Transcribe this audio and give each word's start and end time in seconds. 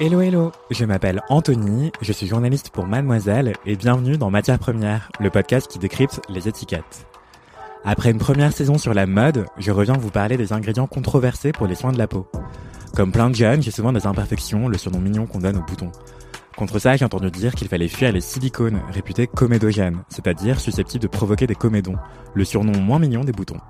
Hello 0.00 0.22
hello, 0.22 0.52
je 0.70 0.86
m'appelle 0.86 1.22
Anthony, 1.28 1.92
je 2.00 2.12
suis 2.12 2.26
journaliste 2.26 2.70
pour 2.70 2.86
Mademoiselle 2.86 3.52
et 3.66 3.76
bienvenue 3.76 4.16
dans 4.16 4.30
Matière 4.30 4.58
Première, 4.58 5.10
le 5.20 5.28
podcast 5.28 5.70
qui 5.70 5.78
décrypte 5.78 6.20
les 6.30 6.48
étiquettes. 6.48 7.06
Après 7.84 8.10
une 8.10 8.18
première 8.18 8.52
saison 8.52 8.78
sur 8.78 8.94
la 8.94 9.06
mode, 9.06 9.44
je 9.58 9.70
reviens 9.70 9.96
vous 9.96 10.10
parler 10.10 10.38
des 10.38 10.54
ingrédients 10.54 10.86
controversés 10.86 11.52
pour 11.52 11.66
les 11.66 11.74
soins 11.74 11.92
de 11.92 11.98
la 11.98 12.08
peau. 12.08 12.26
Comme 12.96 13.12
plein 13.12 13.28
de 13.28 13.34
jeunes, 13.34 13.62
j'ai 13.62 13.70
souvent 13.70 13.92
des 13.92 14.06
imperfections, 14.06 14.66
le 14.66 14.78
surnom 14.78 14.98
mignon 14.98 15.26
qu'on 15.26 15.40
donne 15.40 15.58
aux 15.58 15.62
boutons. 15.62 15.92
Contre 16.56 16.78
ça, 16.78 16.96
j'ai 16.96 17.04
entendu 17.04 17.30
dire 17.30 17.54
qu'il 17.54 17.68
fallait 17.68 17.86
fuir 17.86 18.12
les 18.12 18.22
silicones, 18.22 18.80
réputés 18.90 19.26
comédogènes, 19.26 20.02
c'est-à-dire 20.08 20.58
susceptibles 20.58 21.02
de 21.02 21.08
provoquer 21.08 21.46
des 21.46 21.54
comédons, 21.54 21.96
le 22.34 22.44
surnom 22.44 22.78
moins 22.80 22.98
mignon 22.98 23.24
des 23.24 23.32
boutons. 23.32 23.60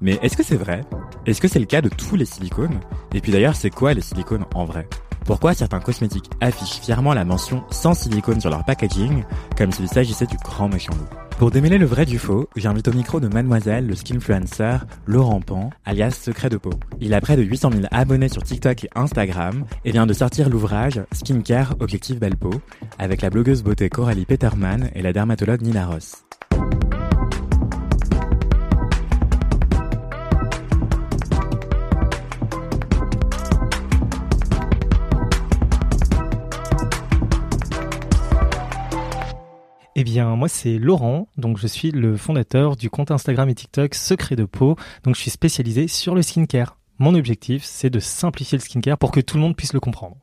Mais 0.00 0.18
est-ce 0.20 0.36
que 0.36 0.42
c'est 0.42 0.56
vrai? 0.56 0.82
Est-ce 1.26 1.40
que 1.40 1.48
c'est 1.48 1.58
le 1.60 1.66
cas 1.66 1.80
de 1.80 1.88
tous 1.88 2.16
les 2.16 2.24
silicones? 2.24 2.80
Et 3.14 3.20
puis 3.20 3.30
d'ailleurs, 3.30 3.56
c'est 3.56 3.70
quoi 3.70 3.94
les 3.94 4.00
silicones 4.00 4.46
en 4.54 4.64
vrai? 4.64 4.88
Pourquoi 5.30 5.54
certains 5.54 5.78
cosmétiques 5.78 6.28
affichent 6.40 6.80
fièrement 6.80 7.14
la 7.14 7.24
mention 7.24 7.62
sans 7.70 7.94
silicone 7.94 8.40
sur 8.40 8.50
leur 8.50 8.64
packaging, 8.64 9.22
comme 9.56 9.70
s'il 9.70 9.86
s'agissait 9.86 10.26
du 10.26 10.36
grand 10.38 10.68
méchant 10.68 10.92
loup? 10.92 11.06
Pour 11.38 11.52
démêler 11.52 11.78
le 11.78 11.86
vrai 11.86 12.04
du 12.04 12.18
faux, 12.18 12.48
j'invite 12.56 12.88
au 12.88 12.92
micro 12.92 13.20
de 13.20 13.28
Mademoiselle 13.28 13.86
le 13.86 13.94
skinfluencer 13.94 14.78
Laurent 15.06 15.40
Pan, 15.40 15.70
alias 15.84 16.18
Secret 16.20 16.48
de 16.48 16.56
Peau. 16.56 16.72
Il 17.00 17.14
a 17.14 17.20
près 17.20 17.36
de 17.36 17.42
800 17.42 17.70
000 17.70 17.84
abonnés 17.92 18.28
sur 18.28 18.42
TikTok 18.42 18.82
et 18.82 18.90
Instagram 18.96 19.64
et 19.84 19.92
vient 19.92 20.08
de 20.08 20.12
sortir 20.12 20.50
l'ouvrage 20.50 21.00
Skincare 21.12 21.76
Objectif 21.78 22.18
Belle 22.18 22.36
Peau 22.36 22.60
avec 22.98 23.22
la 23.22 23.30
blogueuse 23.30 23.62
beauté 23.62 23.88
Coralie 23.88 24.26
Peterman 24.26 24.90
et 24.96 25.00
la 25.00 25.12
dermatologue 25.12 25.62
Nina 25.62 25.86
Ross. 25.86 26.24
Bien, 40.10 40.34
moi, 40.34 40.48
c'est 40.48 40.76
Laurent. 40.76 41.28
Donc, 41.36 41.56
je 41.56 41.68
suis 41.68 41.92
le 41.92 42.16
fondateur 42.16 42.74
du 42.74 42.90
compte 42.90 43.12
Instagram 43.12 43.48
et 43.48 43.54
TikTok 43.54 43.94
Secret 43.94 44.34
de 44.34 44.44
Peau. 44.44 44.74
Donc, 45.04 45.14
je 45.14 45.20
suis 45.20 45.30
spécialisé 45.30 45.86
sur 45.86 46.16
le 46.16 46.22
skincare. 46.22 46.76
Mon 46.98 47.14
objectif, 47.14 47.62
c'est 47.64 47.90
de 47.90 48.00
simplifier 48.00 48.58
le 48.58 48.62
skincare 48.62 48.98
pour 48.98 49.12
que 49.12 49.20
tout 49.20 49.36
le 49.36 49.42
monde 49.42 49.54
puisse 49.54 49.72
le 49.72 49.78
comprendre. 49.78 50.16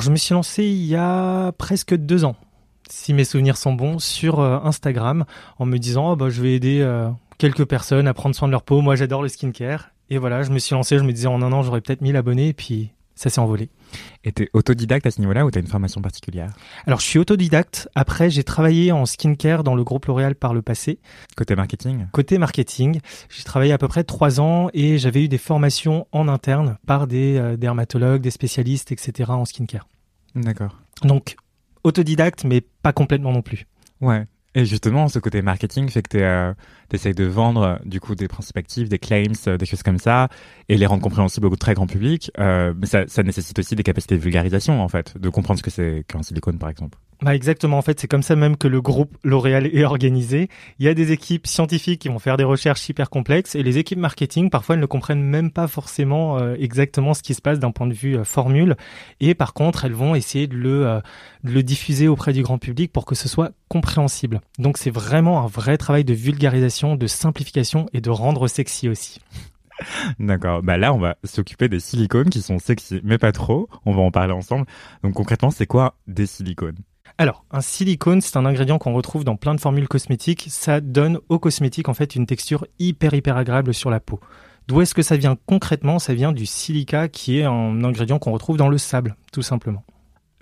Je 0.00 0.10
me 0.10 0.16
suis 0.16 0.34
lancé 0.34 0.64
il 0.64 0.84
y 0.84 0.96
a 0.96 1.52
presque 1.52 1.94
deux 1.94 2.24
ans, 2.24 2.34
si 2.90 3.14
mes 3.14 3.22
souvenirs 3.22 3.56
sont 3.56 3.74
bons, 3.74 4.00
sur 4.00 4.40
euh, 4.40 4.58
Instagram 4.64 5.24
en 5.58 5.66
me 5.66 5.78
disant, 5.78 6.12
oh, 6.12 6.16
bah, 6.16 6.30
je 6.30 6.42
vais 6.42 6.54
aider 6.54 6.80
euh, 6.80 7.08
quelques 7.38 7.64
personnes 7.64 8.08
à 8.08 8.14
prendre 8.14 8.34
soin 8.34 8.48
de 8.48 8.52
leur 8.52 8.62
peau. 8.62 8.80
Moi, 8.80 8.96
j'adore 8.96 9.22
le 9.22 9.28
skincare. 9.28 9.90
Et 10.10 10.18
voilà, 10.18 10.42
je 10.42 10.50
me 10.50 10.58
suis 10.58 10.74
lancé, 10.74 10.98
je 10.98 11.04
me 11.04 11.12
disais 11.12 11.28
en 11.28 11.42
un 11.42 11.52
an, 11.52 11.62
j'aurais 11.62 11.80
peut-être 11.80 12.00
1000 12.00 12.16
abonnés. 12.16 12.48
Et 12.48 12.54
puis, 12.54 12.90
ça 13.18 13.30
s'est 13.30 13.40
envolé. 13.40 13.68
Et 14.22 14.30
t'es 14.30 14.48
autodidacte 14.52 15.04
à 15.06 15.10
ce 15.10 15.20
niveau-là 15.20 15.44
ou 15.44 15.50
t'as 15.50 15.60
une 15.60 15.66
formation 15.66 16.00
particulière? 16.00 16.50
Alors, 16.86 17.00
je 17.00 17.06
suis 17.06 17.18
autodidacte. 17.18 17.88
Après, 17.96 18.30
j'ai 18.30 18.44
travaillé 18.44 18.92
en 18.92 19.06
skincare 19.06 19.64
dans 19.64 19.74
le 19.74 19.82
groupe 19.82 20.06
L'Oréal 20.06 20.36
par 20.36 20.54
le 20.54 20.62
passé. 20.62 21.00
Côté 21.36 21.56
marketing? 21.56 22.06
Côté 22.12 22.38
marketing, 22.38 23.00
j'ai 23.28 23.42
travaillé 23.42 23.72
à 23.72 23.78
peu 23.78 23.88
près 23.88 24.04
trois 24.04 24.40
ans 24.40 24.70
et 24.72 24.98
j'avais 24.98 25.24
eu 25.24 25.28
des 25.28 25.38
formations 25.38 26.06
en 26.12 26.28
interne 26.28 26.78
par 26.86 27.08
des 27.08 27.36
euh, 27.38 27.56
dermatologues, 27.56 28.22
des 28.22 28.30
spécialistes, 28.30 28.92
etc. 28.92 29.32
en 29.32 29.44
skincare. 29.44 29.88
D'accord. 30.36 30.78
Donc, 31.02 31.34
autodidacte, 31.82 32.44
mais 32.44 32.60
pas 32.60 32.92
complètement 32.92 33.32
non 33.32 33.42
plus. 33.42 33.66
Ouais. 34.00 34.26
Et 34.58 34.64
justement, 34.64 35.06
ce 35.06 35.20
côté 35.20 35.40
marketing 35.40 35.88
fait 35.88 36.02
que 36.02 36.08
tu 36.08 36.20
euh, 36.20 36.52
essayes 36.92 37.14
de 37.14 37.22
vendre 37.22 37.62
euh, 37.62 37.76
du 37.84 38.00
coup 38.00 38.16
des 38.16 38.26
principes 38.26 38.56
actifs, 38.56 38.88
des 38.88 38.98
claims, 38.98 39.46
euh, 39.46 39.56
des 39.56 39.66
choses 39.66 39.84
comme 39.84 39.98
ça, 39.98 40.28
et 40.68 40.76
les 40.76 40.84
rendre 40.84 41.00
compréhensibles 41.00 41.46
au 41.46 41.54
très 41.54 41.74
grand 41.74 41.86
public. 41.86 42.32
Euh, 42.40 42.74
mais 42.76 42.86
ça, 42.86 43.06
ça 43.06 43.22
nécessite 43.22 43.56
aussi 43.56 43.76
des 43.76 43.84
capacités 43.84 44.16
de 44.16 44.20
vulgarisation 44.20 44.82
en 44.82 44.88
fait, 44.88 45.16
de 45.16 45.28
comprendre 45.28 45.58
ce 45.58 45.62
que 45.62 45.70
c'est 45.70 46.04
qu'un 46.08 46.24
silicone 46.24 46.58
par 46.58 46.70
exemple. 46.70 46.98
Bah 47.20 47.34
exactement, 47.34 47.78
en 47.78 47.82
fait, 47.82 47.98
c'est 47.98 48.06
comme 48.06 48.22
ça 48.22 48.36
même 48.36 48.56
que 48.56 48.68
le 48.68 48.80
groupe 48.80 49.16
L'Oréal 49.24 49.66
est 49.66 49.84
organisé. 49.84 50.48
Il 50.78 50.86
y 50.86 50.88
a 50.88 50.94
des 50.94 51.10
équipes 51.10 51.48
scientifiques 51.48 52.00
qui 52.00 52.08
vont 52.08 52.20
faire 52.20 52.36
des 52.36 52.44
recherches 52.44 52.88
hyper 52.88 53.10
complexes 53.10 53.56
et 53.56 53.64
les 53.64 53.78
équipes 53.78 53.98
marketing, 53.98 54.50
parfois, 54.50 54.76
elles 54.76 54.80
ne 54.80 54.86
comprennent 54.86 55.24
même 55.24 55.50
pas 55.50 55.66
forcément 55.66 56.38
euh, 56.38 56.54
exactement 56.60 57.14
ce 57.14 57.22
qui 57.22 57.34
se 57.34 57.42
passe 57.42 57.58
d'un 57.58 57.72
point 57.72 57.88
de 57.88 57.92
vue 57.92 58.16
euh, 58.16 58.24
formule. 58.24 58.76
Et 59.18 59.34
par 59.34 59.52
contre, 59.52 59.84
elles 59.84 59.94
vont 59.94 60.14
essayer 60.14 60.46
de 60.46 60.54
le, 60.54 60.86
euh, 60.86 61.00
de 61.42 61.50
le 61.50 61.64
diffuser 61.64 62.06
auprès 62.06 62.32
du 62.32 62.42
grand 62.42 62.58
public 62.58 62.92
pour 62.92 63.04
que 63.04 63.16
ce 63.16 63.28
soit 63.28 63.50
compréhensible. 63.66 64.40
Donc 64.58 64.78
c'est 64.78 64.90
vraiment 64.90 65.42
un 65.42 65.48
vrai 65.48 65.76
travail 65.76 66.04
de 66.04 66.14
vulgarisation, 66.14 66.94
de 66.94 67.06
simplification 67.08 67.86
et 67.92 68.00
de 68.00 68.10
rendre 68.10 68.46
sexy 68.46 68.88
aussi. 68.88 69.20
D'accord. 70.20 70.62
Bah 70.62 70.76
là, 70.76 70.92
on 70.92 70.98
va 70.98 71.16
s'occuper 71.24 71.68
des 71.68 71.80
silicones 71.80 72.30
qui 72.30 72.42
sont 72.42 72.58
sexy, 72.58 73.00
mais 73.02 73.18
pas 73.18 73.32
trop. 73.32 73.68
On 73.86 73.94
va 73.94 74.02
en 74.02 74.10
parler 74.10 74.32
ensemble. 74.32 74.66
Donc 75.02 75.14
concrètement, 75.14 75.50
c'est 75.50 75.66
quoi 75.66 75.96
des 76.06 76.26
silicones? 76.26 76.78
Alors, 77.20 77.44
un 77.50 77.60
silicone, 77.60 78.20
c'est 78.20 78.36
un 78.36 78.46
ingrédient 78.46 78.78
qu'on 78.78 78.94
retrouve 78.94 79.24
dans 79.24 79.34
plein 79.34 79.52
de 79.52 79.60
formules 79.60 79.88
cosmétiques. 79.88 80.46
Ça 80.50 80.80
donne 80.80 81.18
aux 81.28 81.40
cosmétiques 81.40 81.88
en 81.88 81.94
fait 81.94 82.14
une 82.14 82.26
texture 82.26 82.64
hyper 82.78 83.12
hyper 83.12 83.36
agréable 83.36 83.74
sur 83.74 83.90
la 83.90 83.98
peau. 83.98 84.20
D'où 84.68 84.82
est-ce 84.82 84.94
que 84.94 85.02
ça 85.02 85.16
vient 85.16 85.36
concrètement? 85.46 85.98
Ça 85.98 86.14
vient 86.14 86.30
du 86.30 86.46
silica 86.46 87.08
qui 87.08 87.40
est 87.40 87.44
un 87.44 87.82
ingrédient 87.82 88.20
qu'on 88.20 88.30
retrouve 88.30 88.56
dans 88.56 88.68
le 88.68 88.78
sable, 88.78 89.16
tout 89.32 89.42
simplement. 89.42 89.82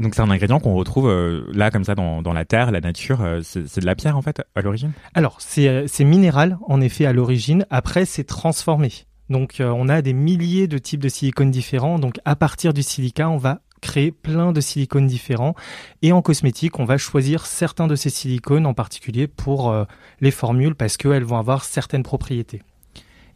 Donc 0.00 0.14
c'est 0.14 0.20
un 0.20 0.30
ingrédient 0.30 0.60
qu'on 0.60 0.74
retrouve 0.74 1.08
euh, 1.08 1.46
là 1.54 1.70
comme 1.70 1.84
ça 1.84 1.94
dans, 1.94 2.20
dans, 2.20 2.34
la 2.34 2.44
terre, 2.44 2.70
la 2.70 2.82
nature. 2.82 3.22
Euh, 3.22 3.40
c'est 3.42 3.80
de 3.80 3.86
la 3.86 3.94
pierre 3.94 4.18
en 4.18 4.22
fait 4.22 4.42
à 4.54 4.60
l'origine? 4.60 4.92
Alors 5.14 5.36
c'est 5.40 5.68
euh, 5.68 5.86
minéral 6.00 6.58
en 6.66 6.82
effet 6.82 7.06
à 7.06 7.14
l'origine. 7.14 7.64
Après 7.70 8.04
c'est 8.04 8.24
transformé. 8.24 8.92
Donc 9.30 9.56
on 9.60 9.88
a 9.88 10.02
des 10.02 10.12
milliers 10.12 10.68
de 10.68 10.76
types 10.76 11.00
de 11.00 11.08
silicone 11.08 11.50
différents. 11.50 11.98
Donc 11.98 12.18
à 12.26 12.36
partir 12.36 12.74
du 12.74 12.82
silica, 12.82 13.30
on 13.30 13.38
va 13.38 13.60
créer 13.80 14.12
plein 14.12 14.52
de 14.52 14.60
silicones 14.60 15.06
différents. 15.06 15.54
Et 16.02 16.12
en 16.12 16.22
cosmétique, 16.22 16.78
on 16.78 16.84
va 16.84 16.98
choisir 16.98 17.46
certains 17.46 17.86
de 17.86 17.96
ces 17.96 18.10
silicones 18.10 18.66
en 18.66 18.74
particulier 18.74 19.26
pour 19.26 19.70
euh, 19.70 19.84
les 20.20 20.30
formules 20.30 20.74
parce 20.74 20.96
qu'elles 20.96 21.24
vont 21.24 21.38
avoir 21.38 21.64
certaines 21.64 22.02
propriétés. 22.02 22.62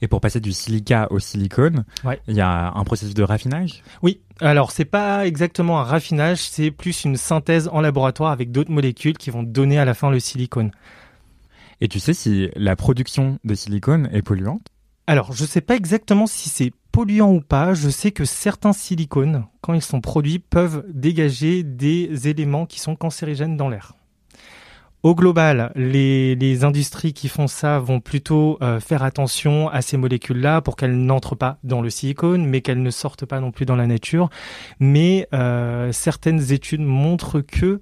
Et 0.02 0.08
pour 0.08 0.20
passer 0.20 0.40
du 0.40 0.52
silica 0.52 1.08
au 1.10 1.18
silicone, 1.18 1.84
il 2.26 2.34
y 2.34 2.40
a 2.40 2.72
un 2.74 2.84
processus 2.84 3.14
de 3.14 3.22
raffinage? 3.22 3.82
Oui, 4.02 4.20
alors 4.40 4.70
c'est 4.70 4.86
pas 4.86 5.26
exactement 5.26 5.78
un 5.78 5.84
raffinage, 5.84 6.38
c'est 6.38 6.70
plus 6.70 7.04
une 7.04 7.16
synthèse 7.16 7.68
en 7.70 7.82
laboratoire 7.82 8.32
avec 8.32 8.50
d'autres 8.50 8.70
molécules 8.70 9.18
qui 9.18 9.28
vont 9.30 9.42
donner 9.42 9.78
à 9.78 9.84
la 9.84 9.92
fin 9.92 10.10
le 10.10 10.18
silicone. 10.18 10.70
Et 11.82 11.88
tu 11.88 12.00
sais 12.00 12.14
si 12.14 12.48
la 12.56 12.76
production 12.76 13.38
de 13.44 13.54
silicone 13.54 14.08
est 14.12 14.22
polluante? 14.22 14.66
Alors, 15.06 15.32
je 15.32 15.42
ne 15.42 15.48
sais 15.48 15.60
pas 15.60 15.76
exactement 15.76 16.26
si 16.26 16.48
c'est 16.48 16.72
polluant 16.92 17.32
ou 17.32 17.40
pas. 17.40 17.74
Je 17.74 17.88
sais 17.88 18.10
que 18.10 18.24
certains 18.24 18.72
silicones, 18.72 19.44
quand 19.60 19.74
ils 19.74 19.82
sont 19.82 20.00
produits, 20.00 20.38
peuvent 20.38 20.84
dégager 20.88 21.62
des 21.62 22.28
éléments 22.28 22.66
qui 22.66 22.80
sont 22.80 22.96
cancérigènes 22.96 23.56
dans 23.56 23.68
l'air. 23.68 23.94
Au 25.02 25.14
global, 25.14 25.72
les, 25.76 26.62
industries 26.62 27.14
qui 27.14 27.28
font 27.28 27.46
ça 27.46 27.78
vont 27.78 28.00
plutôt 28.00 28.58
euh, 28.60 28.80
faire 28.80 29.02
attention 29.02 29.70
à 29.70 29.80
ces 29.80 29.96
molécules-là 29.96 30.60
pour 30.60 30.76
qu'elles 30.76 30.98
n'entrent 30.98 31.36
pas 31.36 31.56
dans 31.64 31.80
le 31.80 31.88
silicone, 31.88 32.44
mais 32.44 32.60
qu'elles 32.60 32.82
ne 32.82 32.90
sortent 32.90 33.24
pas 33.24 33.40
non 33.40 33.50
plus 33.50 33.64
dans 33.64 33.76
la 33.76 33.86
nature. 33.86 34.28
Mais 34.78 35.26
euh, 35.32 35.90
certaines 35.92 36.52
études 36.52 36.82
montrent 36.82 37.40
que 37.40 37.80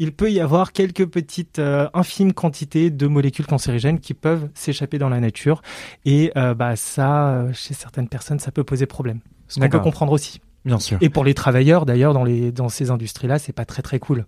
il 0.00 0.12
peut 0.12 0.32
y 0.32 0.40
avoir 0.40 0.72
quelques 0.72 1.06
petites 1.06 1.58
euh, 1.58 1.88
infimes 1.92 2.32
quantités 2.32 2.90
de 2.90 3.06
molécules 3.06 3.46
cancérigènes 3.46 4.00
qui 4.00 4.14
peuvent 4.14 4.48
s'échapper 4.54 4.96
dans 4.96 5.10
la 5.10 5.20
nature. 5.20 5.60
Et 6.06 6.32
euh, 6.36 6.54
bah, 6.54 6.74
ça, 6.74 7.28
euh, 7.28 7.52
chez 7.52 7.74
certaines 7.74 8.08
personnes, 8.08 8.38
ça 8.38 8.50
peut 8.50 8.64
poser 8.64 8.86
problème. 8.86 9.20
Ce 9.46 9.60
qu'on 9.60 9.68
peut 9.68 9.78
comprendre 9.78 10.12
aussi. 10.12 10.40
Bien 10.64 10.78
sûr. 10.78 10.96
Et 11.02 11.10
pour 11.10 11.22
les 11.22 11.34
travailleurs, 11.34 11.84
d'ailleurs, 11.84 12.14
dans, 12.14 12.24
les, 12.24 12.50
dans 12.50 12.70
ces 12.70 12.90
industries-là, 12.90 13.38
c'est 13.38 13.52
pas 13.52 13.66
très 13.66 13.82
très 13.82 13.98
cool 13.98 14.24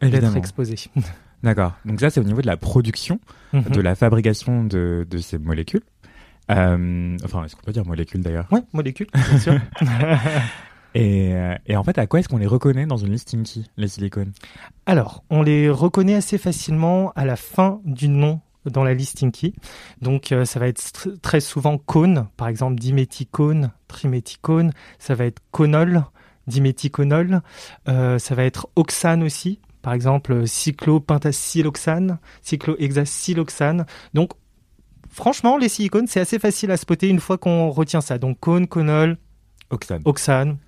d'être 0.00 0.36
exposé. 0.36 0.74
D'accord. 1.44 1.74
Donc 1.84 2.00
ça, 2.00 2.10
c'est 2.10 2.20
au 2.20 2.24
niveau 2.24 2.42
de 2.42 2.46
la 2.46 2.56
production, 2.56 3.20
mhm. 3.52 3.62
de 3.62 3.80
la 3.80 3.94
fabrication 3.94 4.64
de, 4.64 5.06
de 5.08 5.18
ces 5.18 5.38
molécules. 5.38 5.82
enfin, 6.48 7.44
est-ce 7.44 7.54
qu'on 7.54 7.62
peut 7.62 7.72
dire 7.72 7.86
molécules 7.86 8.22
d'ailleurs? 8.22 8.48
Oui, 8.50 8.60
molécules, 8.72 9.08
bien 9.14 9.38
sûr. 9.38 9.54
Euh, 10.96 11.56
et, 11.66 11.76
en 11.76 11.84
fait, 11.84 11.98
à 11.98 12.06
quoi 12.06 12.20
est-ce 12.20 12.28
qu'on 12.28 12.38
les 12.38 12.46
reconnaît 12.46 12.86
dans 12.86 12.96
une 12.96 13.12
liste 13.12 13.28
Stinky, 13.28 13.70
les 13.76 13.88
silicones 13.88 14.32
Alors, 14.86 15.24
on 15.30 15.42
les 15.42 15.70
reconnaît 15.70 16.14
assez 16.14 16.38
facilement 16.38 17.12
à 17.16 17.24
la 17.24 17.36
fin 17.36 17.80
du 17.84 18.08
nom 18.08 18.40
dans 18.66 18.84
la 18.84 18.94
liste 18.94 19.18
Stinky. 19.18 19.54
Donc, 20.00 20.32
euh, 20.32 20.44
ça 20.44 20.60
va 20.60 20.68
être 20.68 21.08
très 21.22 21.40
souvent 21.40 21.78
cône, 21.78 22.28
par 22.36 22.48
exemple 22.48 22.76
diméthicone, 22.76 23.72
triméthicone. 23.88 24.72
Ça 24.98 25.14
va 25.14 25.24
être 25.24 25.40
conol, 25.50 26.04
diméthiconol. 26.46 27.40
Euh, 27.88 28.18
ça 28.18 28.34
va 28.34 28.44
être 28.44 28.68
oxane 28.76 29.22
aussi, 29.22 29.60
par 29.80 29.94
exemple 29.94 30.46
cyclopentasiloxane, 30.46 32.18
cyclohexacyloxane. 32.42 33.86
Donc, 34.14 34.32
franchement, 35.08 35.56
les 35.56 35.68
silicones, 35.68 36.06
c'est 36.06 36.20
assez 36.20 36.38
facile 36.38 36.70
à 36.70 36.76
spotter 36.76 37.08
une 37.08 37.20
fois 37.20 37.38
qu'on 37.38 37.70
retient 37.70 38.00
ça. 38.00 38.18
Donc, 38.18 38.38
cône, 38.40 38.68
conol, 38.68 39.16
oxane. 39.70 40.02
oxane 40.04 40.58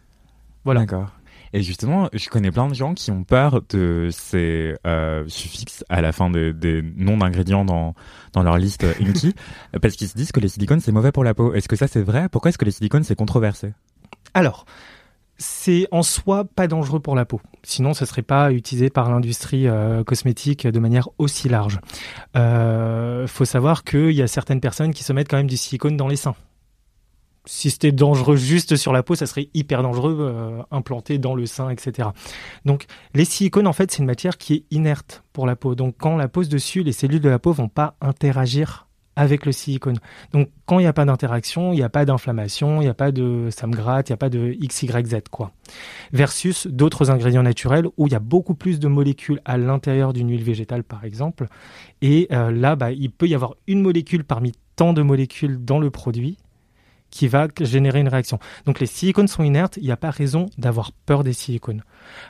voilà. 0.64 0.80
D'accord. 0.80 1.10
Et 1.52 1.62
justement, 1.62 2.08
je 2.12 2.28
connais 2.28 2.50
plein 2.50 2.66
de 2.66 2.74
gens 2.74 2.94
qui 2.94 3.12
ont 3.12 3.22
peur 3.22 3.62
de 3.70 4.08
ces 4.10 4.74
euh, 4.88 5.22
suffixes 5.28 5.84
à 5.88 6.00
la 6.00 6.10
fin 6.10 6.28
des 6.28 6.82
noms 6.96 7.16
d'ingrédients 7.16 7.64
dans, 7.64 7.94
dans 8.32 8.42
leur 8.42 8.58
liste 8.58 8.84
Inky, 9.00 9.34
parce 9.80 9.94
qu'ils 9.94 10.08
se 10.08 10.16
disent 10.16 10.32
que 10.32 10.40
les 10.40 10.48
silicones 10.48 10.80
c'est 10.80 10.90
mauvais 10.90 11.12
pour 11.12 11.22
la 11.22 11.32
peau. 11.32 11.54
Est-ce 11.54 11.68
que 11.68 11.76
ça 11.76 11.86
c'est 11.86 12.02
vrai? 12.02 12.28
Pourquoi 12.28 12.48
est-ce 12.48 12.58
que 12.58 12.64
les 12.64 12.72
silicones 12.72 13.04
c'est 13.04 13.14
controversé? 13.14 13.72
Alors, 14.34 14.66
c'est 15.38 15.86
en 15.92 16.02
soi 16.02 16.44
pas 16.44 16.66
dangereux 16.66 17.00
pour 17.00 17.14
la 17.14 17.24
peau. 17.24 17.40
Sinon, 17.62 17.94
ce 17.94 18.04
serait 18.04 18.22
pas 18.22 18.52
utilisé 18.52 18.90
par 18.90 19.10
l'industrie 19.10 19.68
euh, 19.68 20.02
cosmétique 20.04 20.66
de 20.66 20.78
manière 20.80 21.08
aussi 21.18 21.48
large. 21.48 21.78
Euh, 22.36 23.26
faut 23.28 23.44
savoir 23.44 23.84
qu'il 23.84 24.12
y 24.12 24.22
a 24.22 24.26
certaines 24.26 24.60
personnes 24.60 24.92
qui 24.92 25.04
se 25.04 25.12
mettent 25.12 25.28
quand 25.28 25.36
même 25.36 25.46
du 25.46 25.56
silicone 25.56 25.96
dans 25.96 26.08
les 26.08 26.16
seins. 26.16 26.34
Si 27.46 27.70
c'était 27.70 27.92
dangereux 27.92 28.36
juste 28.36 28.76
sur 28.76 28.92
la 28.92 29.02
peau, 29.02 29.14
ça 29.14 29.26
serait 29.26 29.48
hyper 29.54 29.82
dangereux 29.82 30.16
euh, 30.20 30.62
implanté 30.70 31.18
dans 31.18 31.34
le 31.34 31.46
sein, 31.46 31.68
etc. 31.68 32.08
Donc, 32.64 32.86
les 33.14 33.24
silicones, 33.24 33.66
en 33.66 33.72
fait, 33.72 33.90
c'est 33.90 33.98
une 33.98 34.06
matière 34.06 34.38
qui 34.38 34.54
est 34.54 34.64
inerte 34.70 35.24
pour 35.32 35.46
la 35.46 35.56
peau. 35.56 35.74
Donc, 35.74 35.96
quand 35.98 36.14
on 36.14 36.16
la 36.16 36.28
pose 36.28 36.48
dessus, 36.48 36.82
les 36.82 36.92
cellules 36.92 37.20
de 37.20 37.28
la 37.28 37.38
peau 37.38 37.52
vont 37.52 37.68
pas 37.68 37.96
interagir 38.00 38.86
avec 39.16 39.46
le 39.46 39.52
silicone. 39.52 39.98
Donc 40.32 40.50
quand 40.66 40.78
il 40.78 40.82
n'y 40.82 40.88
a 40.88 40.92
pas 40.92 41.04
d'interaction, 41.04 41.72
il 41.72 41.76
n'y 41.76 41.82
a 41.82 41.88
pas 41.88 42.04
d'inflammation, 42.04 42.80
il 42.80 42.84
n'y 42.84 42.90
a 42.90 42.94
pas 42.94 43.12
de 43.12 43.48
ça 43.50 43.66
me 43.66 43.72
gratte, 43.72 44.08
il 44.08 44.12
n'y 44.12 44.14
a 44.14 44.18
pas 44.18 44.28
de 44.28 44.56
XYZ 44.60 45.22
quoi. 45.30 45.52
Versus 46.12 46.66
d'autres 46.66 47.10
ingrédients 47.10 47.42
naturels 47.42 47.86
où 47.96 48.06
il 48.06 48.12
y 48.12 48.16
a 48.16 48.20
beaucoup 48.20 48.54
plus 48.54 48.80
de 48.80 48.88
molécules 48.88 49.40
à 49.44 49.56
l'intérieur 49.56 50.12
d'une 50.12 50.30
huile 50.30 50.42
végétale 50.42 50.84
par 50.84 51.04
exemple. 51.04 51.46
Et 52.02 52.28
euh, 52.32 52.50
là, 52.50 52.76
bah, 52.76 52.92
il 52.92 53.10
peut 53.10 53.28
y 53.28 53.34
avoir 53.34 53.54
une 53.66 53.82
molécule 53.82 54.24
parmi 54.24 54.52
tant 54.76 54.92
de 54.92 55.02
molécules 55.02 55.64
dans 55.64 55.78
le 55.78 55.90
produit 55.90 56.38
qui 57.14 57.28
va 57.28 57.46
générer 57.60 58.00
une 58.00 58.08
réaction. 58.08 58.40
Donc 58.66 58.80
les 58.80 58.86
silicones 58.86 59.28
sont 59.28 59.44
inertes, 59.44 59.76
il 59.76 59.84
n'y 59.84 59.92
a 59.92 59.96
pas 59.96 60.10
raison 60.10 60.50
d'avoir 60.58 60.90
peur 60.90 61.22
des 61.22 61.32
silicones. 61.32 61.84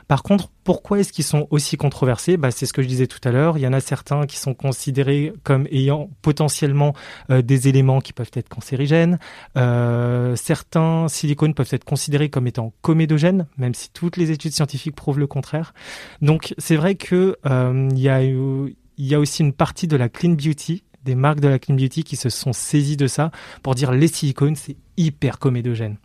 Par 0.07 0.21
contre, 0.21 0.51
pourquoi 0.63 0.99
est-ce 0.99 1.11
qu'ils 1.11 1.25
sont 1.25 1.47
aussi 1.49 1.75
controversés? 1.75 2.37
Bah, 2.37 2.51
C'est 2.51 2.67
ce 2.67 2.71
que 2.71 2.83
je 2.83 2.87
disais 2.87 3.07
tout 3.07 3.19
à 3.23 3.31
l'heure. 3.31 3.57
Il 3.57 3.61
y 3.61 3.67
en 3.67 3.73
a 3.73 3.79
certains 3.79 4.27
qui 4.27 4.37
sont 4.37 4.53
considérés 4.53 5.33
comme 5.43 5.67
ayant 5.71 6.11
potentiellement 6.21 6.93
euh, 7.31 7.41
des 7.41 7.67
éléments 7.67 7.99
qui 7.99 8.13
peuvent 8.13 8.29
être 8.35 8.47
cancérigènes. 8.47 9.17
Euh, 9.57 10.35
certains 10.35 11.07
silicones 11.07 11.55
peuvent 11.55 11.71
être 11.71 11.83
considérés 11.83 12.29
comme 12.29 12.45
étant 12.45 12.71
comédogènes, 12.83 13.47
même 13.57 13.73
si 13.73 13.89
toutes 13.89 14.17
les 14.17 14.29
études 14.29 14.53
scientifiques 14.53 14.95
prouvent 14.95 15.19
le 15.19 15.27
contraire. 15.27 15.73
Donc 16.21 16.53
c'est 16.59 16.75
vrai 16.75 16.93
que 16.93 17.37
euh, 17.47 17.89
il 17.91 19.07
y 19.07 19.15
a 19.15 19.19
aussi 19.19 19.41
une 19.41 19.53
partie 19.53 19.87
de 19.87 19.97
la 19.97 20.09
clean 20.09 20.33
beauty 20.33 20.83
des 21.05 21.15
marques 21.15 21.39
de 21.39 21.47
la 21.47 21.59
clean 21.59 21.75
beauty 21.75 22.03
qui 22.03 22.15
se 22.15 22.29
sont 22.29 22.51
saisies 22.51 22.97
de 22.97 23.07
ça 23.07 23.31
pour 23.63 23.75
dire 23.75 23.91
les 23.91 24.07
silicones, 24.07 24.55
c'est 24.55 24.75
hyper 24.97 25.39
comédogène. 25.39 25.97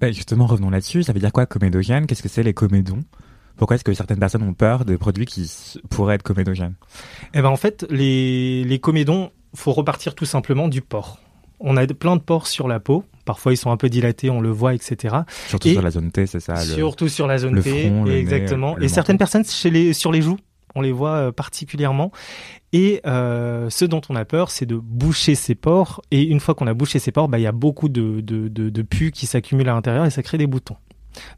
Ben 0.00 0.12
justement, 0.12 0.46
revenons 0.46 0.70
là-dessus. 0.70 1.02
Ça 1.02 1.12
veut 1.12 1.20
dire 1.20 1.32
quoi 1.32 1.46
comédogène? 1.46 2.06
Qu'est-ce 2.06 2.22
que 2.22 2.28
c'est 2.28 2.42
les 2.42 2.54
comédons? 2.54 3.04
Pourquoi 3.56 3.76
est-ce 3.76 3.84
que 3.84 3.94
certaines 3.94 4.18
personnes 4.18 4.42
ont 4.42 4.52
peur 4.52 4.84
des 4.84 4.98
produits 4.98 5.24
qui 5.24 5.50
pourraient 5.88 6.16
être 6.16 6.22
comédogènes? 6.22 6.74
Eh 7.32 7.40
ben 7.40 7.48
en 7.48 7.56
fait, 7.56 7.86
les, 7.90 8.64
les 8.64 8.78
comédons, 8.78 9.30
faut 9.54 9.72
repartir 9.72 10.14
tout 10.14 10.26
simplement 10.26 10.68
du 10.68 10.82
porc. 10.82 11.20
On 11.58 11.78
a 11.78 11.86
plein 11.86 12.16
de 12.16 12.20
pores 12.20 12.46
sur 12.46 12.68
la 12.68 12.80
peau. 12.80 13.04
Parfois, 13.24 13.54
ils 13.54 13.56
sont 13.56 13.70
un 13.70 13.78
peu 13.78 13.88
dilatés, 13.88 14.28
on 14.28 14.42
le 14.42 14.50
voit, 14.50 14.74
etc. 14.74 15.16
Surtout 15.48 15.70
sur 15.70 15.82
la 15.82 15.90
zone 15.90 16.12
T, 16.12 16.26
c'est 16.26 16.40
ça. 16.40 16.56
surtout 16.56 17.08
sur 17.08 17.26
la 17.26 17.38
zone 17.38 17.60
T, 17.62 17.90
exactement. 18.10 18.78
et 18.78 18.88
certaines 18.88 19.18
personnes 19.18 19.44
chez 19.44 19.70
les, 19.70 19.94
sur 19.94 20.12
les 20.12 20.20
joues, 20.20 20.36
on 20.76 20.82
les 20.82 20.92
voit 20.92 21.16
euh, 21.16 21.32
particulièrement. 21.32 22.12
Et 22.72 23.00
euh, 23.06 23.70
ce 23.70 23.84
dont 23.84 24.02
on 24.08 24.14
a 24.14 24.24
peur, 24.24 24.50
c'est 24.50 24.66
de 24.66 24.76
boucher 24.76 25.34
ses 25.34 25.54
pores. 25.54 26.02
Et 26.10 26.22
une 26.22 26.38
fois 26.38 26.54
qu'on 26.54 26.66
a 26.66 26.74
bouché 26.74 26.98
ses 26.98 27.10
pores, 27.10 27.28
bah, 27.28 27.38
il 27.38 27.42
y 27.42 27.46
a 27.46 27.52
beaucoup 27.52 27.88
de, 27.88 28.20
de, 28.20 28.48
de, 28.48 28.82
pus 28.82 29.10
qui 29.10 29.26
s'accumulent 29.26 29.68
à 29.68 29.74
l'intérieur 29.74 30.04
et 30.04 30.10
ça 30.10 30.22
crée 30.22 30.38
des 30.38 30.46
boutons. 30.46 30.76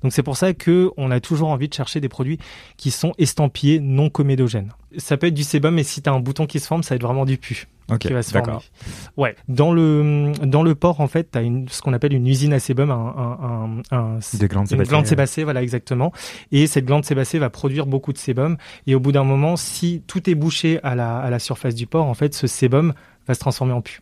Donc 0.03 0.13
c'est 0.13 0.23
pour 0.23 0.37
ça 0.37 0.55
que 0.55 0.91
on 0.97 1.11
a 1.11 1.21
toujours 1.21 1.49
envie 1.49 1.69
de 1.69 1.75
chercher 1.75 2.01
des 2.01 2.09
produits 2.09 2.39
qui 2.77 2.91
sont 2.91 3.13
estampillés 3.19 3.81
non 3.81 4.11
comédogènes. 4.11 4.73
Ça 4.97 5.17
peut 5.17 5.27
être 5.27 5.35
du 5.35 5.45
sébum, 5.45 5.75
mais 5.75 5.83
si 5.83 6.01
tu 6.03 6.09
as 6.09 6.13
un 6.13 6.21
bouton 6.21 6.47
qui 6.47 6.61
se 6.61 6.67
forme, 6.67 6.83
ça 6.83 6.95
va 6.95 6.97
être 6.97 7.03
vraiment 7.03 7.27
du 7.27 7.37
pu. 7.37 7.69
qui 8.01 8.13
va 8.13 8.23
se 8.23 8.31
former. 8.31 8.59
Ouais. 9.17 9.37
Dans 9.49 9.73
le 9.73 10.33
dans 10.43 10.63
le 10.63 10.75
port, 10.75 11.01
en 11.01 11.09
fait, 11.09 11.31
tu 11.33 11.39
as 11.39 11.43
une, 11.43 11.69
ce 11.69 11.83
qu'on 11.83 11.93
appelle 11.93 12.15
une 12.15 12.27
usine 12.27 12.53
à 12.55 12.59
sébum, 12.59 12.91
un, 12.91 13.83
un, 13.93 13.97
un, 13.97 14.19
Des 14.39 14.49
glandes 14.49 14.71
une 14.71 14.83
glande 14.83 15.07
sébacée, 15.07 15.45
voilà 15.45 15.63
exactement. 15.63 16.13
Et 16.53 16.67
cette 16.67 16.87
glande 16.87 17.05
sébacée 17.05 17.39
va 17.39 17.51
produire 17.51 17.87
beaucoup 17.87 18.13
de 18.13 18.19
sébum. 18.19 18.57
Et 18.87 18.95
au 18.95 19.01
bout 19.01 19.13
d'un 19.13 19.25
moment, 19.25 19.57
si 19.57 20.03
tout 20.07 20.29
est 20.31 20.35
bouché 20.35 20.81
à 20.83 20.95
la, 20.95 21.19
à 21.19 21.29
la 21.29 21.39
surface 21.39 21.75
du 21.75 21.87
port, 21.87 22.07
en 22.07 22.15
fait, 22.15 22.35
ce 22.35 22.47
sébum 22.47 22.95
va 23.27 23.35
se 23.35 23.41
transformer 23.41 23.75
en 23.75 23.83
pu. 23.83 24.01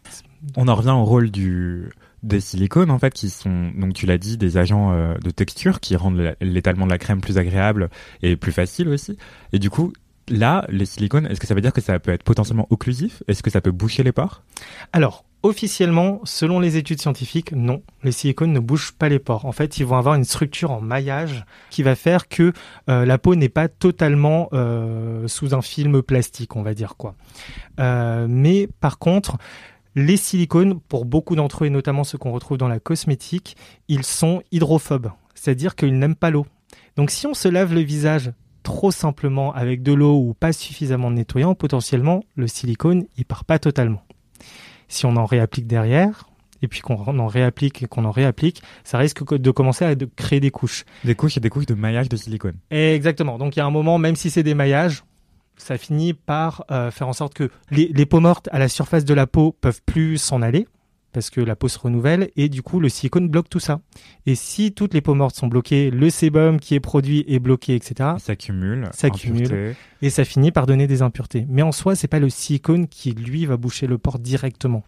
On 0.56 0.68
en 0.68 0.74
revient 0.74 0.90
au 0.90 1.04
rôle 1.04 1.30
du 1.30 1.90
des 2.26 2.40
silicones 2.40 2.90
en 2.90 2.98
fait 2.98 3.14
qui 3.14 3.30
sont 3.30 3.70
donc 3.76 3.94
tu 3.94 4.06
l'as 4.06 4.18
dit 4.18 4.36
des 4.36 4.56
agents 4.56 4.92
euh, 4.92 5.14
de 5.18 5.30
texture 5.30 5.80
qui 5.80 5.96
rendent 5.96 6.34
l'étalement 6.40 6.86
de 6.86 6.90
la 6.90 6.98
crème 6.98 7.20
plus 7.20 7.38
agréable 7.38 7.88
et 8.22 8.36
plus 8.36 8.52
facile 8.52 8.88
aussi. 8.88 9.16
Et 9.52 9.58
du 9.58 9.70
coup 9.70 9.92
là 10.28 10.66
les 10.68 10.86
silicones 10.86 11.26
est-ce 11.26 11.38
que 11.38 11.46
ça 11.46 11.54
veut 11.54 11.60
dire 11.60 11.72
que 11.72 11.80
ça 11.80 11.98
peut 11.98 12.10
être 12.10 12.24
potentiellement 12.24 12.66
occlusif? 12.70 13.22
Est-ce 13.28 13.42
que 13.42 13.50
ça 13.50 13.60
peut 13.60 13.70
boucher 13.70 14.02
les 14.02 14.12
pores? 14.12 14.42
Alors 14.92 15.24
officiellement 15.44 16.20
selon 16.24 16.58
les 16.58 16.76
études 16.76 17.00
scientifiques 17.00 17.52
non. 17.52 17.82
Les 18.02 18.10
silicones 18.10 18.52
ne 18.52 18.58
bouchent 18.58 18.92
pas 18.92 19.08
les 19.08 19.20
pores. 19.20 19.44
En 19.44 19.52
fait 19.52 19.78
ils 19.78 19.86
vont 19.86 19.96
avoir 19.96 20.16
une 20.16 20.24
structure 20.24 20.72
en 20.72 20.80
maillage 20.80 21.44
qui 21.70 21.84
va 21.84 21.94
faire 21.94 22.28
que 22.28 22.52
euh, 22.90 23.04
la 23.04 23.18
peau 23.18 23.36
n'est 23.36 23.48
pas 23.48 23.68
totalement 23.68 24.48
euh, 24.52 25.28
sous 25.28 25.54
un 25.54 25.62
film 25.62 26.02
plastique 26.02 26.56
on 26.56 26.62
va 26.62 26.74
dire 26.74 26.96
quoi. 26.96 27.14
Mais 27.78 28.68
par 28.80 28.98
contre 28.98 29.38
les 29.96 30.18
silicones, 30.18 30.78
pour 30.78 31.06
beaucoup 31.06 31.34
d'entre 31.34 31.64
eux, 31.64 31.66
et 31.66 31.70
notamment 31.70 32.04
ceux 32.04 32.18
qu'on 32.18 32.30
retrouve 32.30 32.58
dans 32.58 32.68
la 32.68 32.78
cosmétique, 32.78 33.56
ils 33.88 34.04
sont 34.04 34.42
hydrophobes, 34.52 35.10
c'est-à-dire 35.34 35.74
qu'ils 35.74 35.98
n'aiment 35.98 36.14
pas 36.14 36.30
l'eau. 36.30 36.46
Donc 36.96 37.10
si 37.10 37.26
on 37.26 37.34
se 37.34 37.48
lave 37.48 37.74
le 37.74 37.80
visage 37.80 38.30
trop 38.62 38.90
simplement 38.90 39.54
avec 39.54 39.82
de 39.82 39.92
l'eau 39.92 40.18
ou 40.18 40.34
pas 40.34 40.52
suffisamment 40.52 41.10
de 41.10 41.16
nettoyant, 41.16 41.54
potentiellement 41.54 42.22
le 42.34 42.46
silicone 42.46 43.06
il 43.16 43.24
part 43.24 43.44
pas 43.44 43.58
totalement. 43.58 44.02
Si 44.88 45.06
on 45.06 45.16
en 45.16 45.24
réapplique 45.24 45.66
derrière, 45.66 46.28
et 46.62 46.68
puis 46.68 46.80
qu'on 46.80 47.18
en 47.18 47.26
réapplique 47.26 47.82
et 47.82 47.86
qu'on 47.86 48.04
en 48.04 48.10
réapplique, 48.10 48.62
ça 48.84 48.98
risque 48.98 49.34
de 49.34 49.50
commencer 49.50 49.84
à 49.84 49.94
créer 50.16 50.40
des 50.40 50.50
couches. 50.50 50.84
Des 51.04 51.14
couches 51.14 51.36
et 51.36 51.40
des 51.40 51.50
couches 51.50 51.66
de 51.66 51.74
maillage 51.74 52.08
de 52.08 52.16
silicone. 52.16 52.56
Exactement. 52.70 53.38
Donc 53.38 53.56
il 53.56 53.60
y 53.60 53.62
a 53.62 53.66
un 53.66 53.70
moment, 53.70 53.98
même 53.98 54.16
si 54.16 54.30
c'est 54.30 54.42
des 54.42 54.54
maillages, 54.54 55.04
ça 55.56 55.78
finit 55.78 56.14
par 56.14 56.64
euh, 56.70 56.90
faire 56.90 57.08
en 57.08 57.12
sorte 57.12 57.34
que 57.34 57.50
les, 57.70 58.06
peaux 58.06 58.20
mortes 58.20 58.48
à 58.52 58.58
la 58.58 58.68
surface 58.68 59.04
de 59.04 59.14
la 59.14 59.26
peau 59.26 59.52
peuvent 59.60 59.82
plus 59.84 60.18
s'en 60.18 60.42
aller 60.42 60.66
parce 61.12 61.30
que 61.30 61.40
la 61.40 61.56
peau 61.56 61.68
se 61.68 61.78
renouvelle 61.78 62.30
et 62.36 62.50
du 62.50 62.62
coup 62.62 62.78
le 62.78 62.90
silicone 62.90 63.28
bloque 63.28 63.48
tout 63.48 63.58
ça. 63.58 63.80
Et 64.26 64.34
si 64.34 64.72
toutes 64.72 64.92
les 64.92 65.00
peaux 65.00 65.14
mortes 65.14 65.34
sont 65.34 65.46
bloquées, 65.46 65.90
le 65.90 66.10
sébum 66.10 66.60
qui 66.60 66.74
est 66.74 66.80
produit 66.80 67.24
est 67.26 67.38
bloqué, 67.38 67.74
etc. 67.74 67.94
Ça 67.96 68.18
s'accumule, 68.18 68.88
s'accumule 68.92 69.74
et 70.02 70.10
ça 70.10 70.26
finit 70.26 70.52
par 70.52 70.66
donner 70.66 70.86
des 70.86 71.00
impuretés. 71.00 71.46
Mais 71.48 71.62
en 71.62 71.72
soi, 71.72 71.94
c'est 71.94 72.08
pas 72.08 72.18
le 72.18 72.28
silicone 72.28 72.86
qui 72.86 73.12
lui 73.12 73.46
va 73.46 73.56
boucher 73.56 73.86
le 73.86 73.96
port 73.96 74.18
directement. 74.18 74.84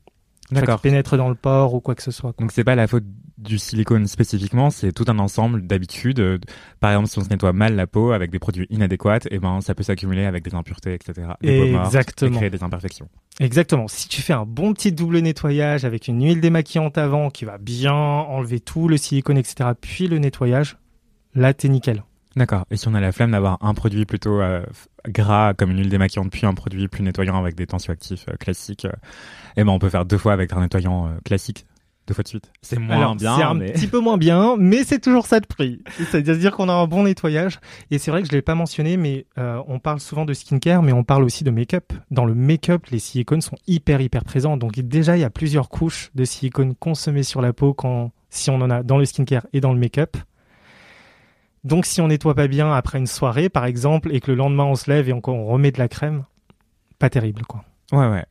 D'accord. 0.50 0.81
pénètre 0.81 1.17
dans 1.17 1.29
le 1.29 1.35
port 1.35 1.75
ou 1.75 1.81
quoi 1.81 1.94
que 1.94 2.03
ce 2.03 2.11
soit. 2.11 2.35
Donc 2.38 2.53
c'est 2.53 2.65
pas 2.65 2.75
la 2.75 2.87
faute 2.87 3.05
du 3.38 3.58
silicone 3.58 4.06
spécifiquement, 4.06 4.70
c'est 4.70 4.93
tout 4.93 5.05
un 5.08 5.19
ensemble 5.19 5.67
d'habitudes. 5.67 6.20
Euh, 6.20 6.39
par 6.81 6.91
exemple, 6.91 7.08
si 7.08 7.19
on 7.19 7.24
se 7.24 7.29
nettoie 7.29 7.53
mal 7.53 7.77
la 7.77 7.86
peau 7.86 8.13
avec 8.13 8.31
des 8.31 8.39
produits 8.39 8.67
inadéquats, 8.70 9.19
et 9.19 9.36
eh 9.36 9.39
ben 9.39 9.60
ça 9.60 9.74
peut 9.74 9.82
s'accumuler 9.82 10.24
avec 10.24 10.44
des 10.44 10.55
impuretés, 10.55 10.94
etc. 10.94 11.29
Des 11.41 11.74
Exactement. 11.74 12.34
et 12.34 12.36
créer 12.36 12.51
des 12.51 12.63
imperfections. 12.63 13.08
Exactement. 13.41 13.86
Si 13.89 14.08
tu 14.08 14.20
fais 14.20 14.32
un 14.32 14.44
bon 14.44 14.74
petit 14.74 14.93
double 14.93 15.19
nettoyage 15.20 15.84
avec 15.84 16.08
une 16.08 16.22
huile 16.22 16.41
démaquillante 16.41 16.98
avant 16.98 17.31
qui 17.31 17.44
va 17.44 17.58
bien 17.58 17.94
enlever 17.94 18.60
tout 18.60 18.89
le 18.89 18.96
silicone, 18.96 19.39
etc., 19.39 19.70
puis 19.81 20.08
le 20.08 20.19
nettoyage, 20.19 20.77
là 21.34 21.55
t'es 21.55 21.69
nickel. 21.69 22.03
D'accord. 22.36 22.67
Et 22.70 22.77
si 22.77 22.86
on 22.89 22.94
a 22.94 23.01
la 23.01 23.10
flemme 23.13 23.32
d'avoir 23.32 23.58
un 23.63 23.74
produit 23.74 24.05
plutôt 24.05 24.41
euh, 24.41 24.63
gras 25.08 25.55
comme 25.55 25.70
une 25.70 25.79
huile 25.79 25.89
démaquillante, 25.89 26.31
puis 26.31 26.46
un 26.46 26.55
produit 26.55 26.86
plus 26.86 27.03
nettoyant 27.03 27.36
avec 27.36 27.56
des 27.56 27.67
tensioactifs 27.67 28.27
euh, 28.29 28.36
classiques, 28.36 28.84
euh, 28.84 28.93
eh 29.56 29.65
ben 29.65 29.70
on 29.70 29.79
peut 29.79 29.89
faire 29.89 30.05
deux 30.05 30.19
fois 30.19 30.32
avec 30.32 30.53
un 30.53 30.60
nettoyant 30.60 31.10
classique. 31.24 31.67
Deux 32.08 32.15
fois 32.15 32.24
de 32.24 32.29
suite. 32.29 32.50
C'est 32.62 32.79
moins 32.79 33.15
bien. 33.15 33.36
C'est 33.36 33.43
un 33.43 33.58
petit 33.58 33.86
peu 33.86 34.00
moins 34.00 34.17
bien, 34.17 34.56
mais 34.58 34.82
c'est 34.82 34.98
toujours 34.98 35.27
ça 35.27 35.41
de 35.41 35.46
prix. 35.46 35.82
C'est-à-dire 36.10 36.56
qu'on 36.56 36.70
a 36.70 36.72
un 36.72 36.86
bon 36.86 37.03
nettoyage. 37.03 37.60
Et 37.91 37.98
c'est 37.98 38.10
vrai 38.10 38.22
que 38.22 38.29
je 38.29 38.32
l'ai 38.32 38.43
pas 38.43 38.55
mentionné, 38.55 38.96
mais 38.96 39.27
on 39.36 39.79
parle 39.79 40.00
souvent 40.00 40.24
de 40.24 40.32
skincare, 40.32 40.82
mais 40.82 40.93
on 40.93 41.05
parle 41.05 41.22
aussi 41.22 41.44
de 41.44 41.50
make-up. 41.50 41.93
Dans 42.10 42.24
le 42.24 42.34
make-up, 42.34 42.86
les 42.91 42.98
silicones 42.98 43.43
sont 43.43 43.56
hyper 43.67 44.00
hyper 44.00 44.24
présents. 44.24 44.56
Donc 44.56 44.79
déjà, 44.81 45.19
il 45.19 45.20
y 45.20 45.24
a 45.24 45.31
plusieurs 45.31 45.69
couches 45.69 46.10
de 46.15 46.24
silicone 46.24 46.74
consommées 46.74 47.22
sur 47.22 47.43
la 47.43 47.53
peau 47.53 47.74
quand 47.74 48.10
si 48.31 48.50
on 48.50 48.56
en 48.56 48.70
a 48.70 48.82
dans 48.82 48.98
le 48.98 49.05
skincare 49.05 49.46
et 49.53 49.60
dans 49.60 49.72
le 49.72 49.79
make-up. 49.79 50.17
Donc 51.65 51.86
si 51.86 52.00
on 52.00 52.08
nettoie 52.08 52.34
pas 52.34 52.48
bien 52.48 52.72
après 52.72 52.98
une 52.98 53.06
soirée, 53.06 53.48
par 53.48 53.67
exemple, 53.67 54.15
et 54.15 54.20
que 54.20 54.31
le 54.31 54.36
lendemain 54.36 54.65
on 54.65 54.74
se 54.74 54.91
lève 54.91 55.08
et 55.08 55.12
on, 55.12 55.20
remet 55.46 55.72
de 55.72 55.79
la 55.79 55.88
crème, 55.88 56.24
pas 56.98 57.10
terrible, 57.10 57.43
quoi. 57.43 57.65
Ouais, 57.93 58.07
ouais. 58.07 58.25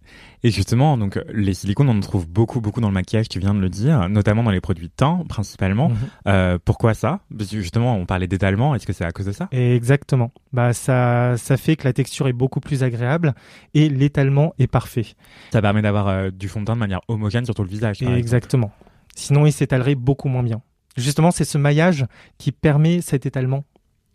Et 0.43 0.51
justement, 0.51 0.97
donc 0.97 1.19
les 1.33 1.55
silicones, 1.55 1.89
on 1.89 1.97
en 1.97 1.99
trouve 1.99 2.27
beaucoup, 2.27 2.61
beaucoup 2.61 2.79
dans 2.79 2.89
le 2.89 2.93
maquillage, 2.93 3.27
tu 3.27 3.39
viens 3.39 3.55
de 3.55 3.59
le 3.59 3.69
dire, 3.69 4.07
notamment 4.07 4.43
dans 4.43 4.51
les 4.51 4.61
produits 4.61 4.87
de 4.87 4.93
teint, 4.95 5.23
principalement. 5.27 5.89
Mhm. 5.89 5.95
Euh, 6.27 6.57
pourquoi 6.63 6.93
ça? 6.93 7.21
Parce 7.35 7.49
que 7.49 7.59
justement, 7.59 7.95
on 7.95 8.05
parlait 8.05 8.27
d'étalement. 8.27 8.75
Est-ce 8.75 8.85
que 8.85 8.93
c'est 8.93 9.03
à 9.03 9.11
cause 9.11 9.25
de 9.25 9.31
ça? 9.31 9.47
Exactement. 9.51 10.31
Bah 10.53 10.73
ça, 10.73 11.37
ça 11.37 11.57
fait 11.57 11.75
que 11.75 11.85
la 11.85 11.93
texture 11.93 12.27
est 12.27 12.33
beaucoup 12.33 12.59
plus 12.59 12.83
agréable 12.83 13.33
et 13.73 13.89
l'étalement 13.89 14.53
est 14.59 14.67
parfait. 14.67 15.05
Ça 15.51 15.61
permet 15.61 15.81
d'avoir 15.81 16.07
euh, 16.07 16.29
du 16.29 16.47
fond 16.47 16.61
de 16.61 16.65
teint 16.65 16.75
de 16.75 16.79
manière 16.79 17.01
homogène 17.07 17.45
sur 17.45 17.55
tout 17.55 17.63
le 17.63 17.69
visage. 17.69 18.03
Exactement. 18.03 18.71
Sinon, 19.15 19.47
il 19.47 19.51
s'étalerait 19.51 19.95
beaucoup 19.95 20.29
moins 20.29 20.43
bien. 20.43 20.61
Justement, 20.97 21.31
c'est 21.31 21.45
ce 21.45 21.57
maillage 21.57 22.05
qui 22.37 22.51
permet 22.51 23.01
cet 23.01 23.25
étalement. 23.25 23.63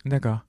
D'accord. 0.05 0.41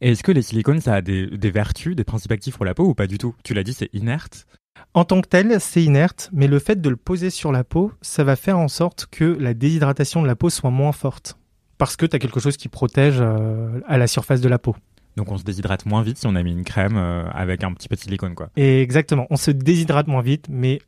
Et 0.00 0.10
est-ce 0.12 0.22
que 0.22 0.32
les 0.32 0.42
silicones, 0.42 0.80
ça 0.80 0.94
a 0.94 1.00
des, 1.02 1.28
vertus, 1.50 1.94
des 1.96 2.04
principes 2.04 2.32
actifs 2.32 2.56
pour 2.56 2.64
la 2.64 2.74
peau 2.74 2.84
ou 2.84 2.94
pas 2.94 3.06
du 3.06 3.18
tout? 3.18 3.34
Tu 3.44 3.54
l'as 3.54 3.62
dit, 3.62 3.72
c'est 3.72 3.88
inerte? 3.92 4.46
En 4.94 5.04
tant 5.04 5.20
que 5.20 5.28
tel, 5.28 5.60
c'est 5.60 5.82
inerte, 5.82 6.28
mais 6.32 6.48
le 6.48 6.58
fait 6.58 6.80
de 6.80 6.88
le 6.88 6.96
poser 6.96 7.30
sur 7.30 7.52
la 7.52 7.62
peau, 7.64 7.92
ça 8.00 8.24
va 8.24 8.36
faire 8.36 8.58
en 8.58 8.68
sorte 8.68 9.06
que 9.10 9.24
la 9.24 9.54
déshydratation 9.54 10.22
de 10.22 10.26
la 10.26 10.34
peau 10.36 10.50
soit 10.50 10.70
moins 10.70 10.92
forte. 10.92 11.36
parce 11.78 11.96
que 11.96 12.06
tu 12.06 12.14
as 12.14 12.20
quelque 12.20 12.38
chose 12.38 12.56
qui 12.56 12.68
protège 12.68 13.18
euh, 13.20 13.80
à 13.88 13.98
la 13.98 14.06
surface 14.06 14.40
de 14.40 14.48
la 14.48 14.58
peau. 14.58 14.76
Donc 15.16 15.30
on 15.32 15.36
se 15.36 15.42
déshydrate 15.42 15.84
moins 15.84 16.02
vite 16.02 16.16
si 16.16 16.26
on 16.28 16.36
a 16.36 16.42
mis 16.44 16.52
une 16.52 16.64
crème 16.64 16.96
euh, 16.96 17.28
avec 17.32 17.64
un 17.64 17.72
petit 17.72 17.88
peu 17.88 17.96
de 17.96 18.00
silicone, 18.00 18.34
quoi. 18.34 18.50
Et 18.56 18.80
exactement, 18.82 19.26
on 19.30 19.36
se 19.36 19.50
déshydrate 19.50 20.06
moins 20.06 20.22
vite, 20.22 20.46
mais 20.48 20.80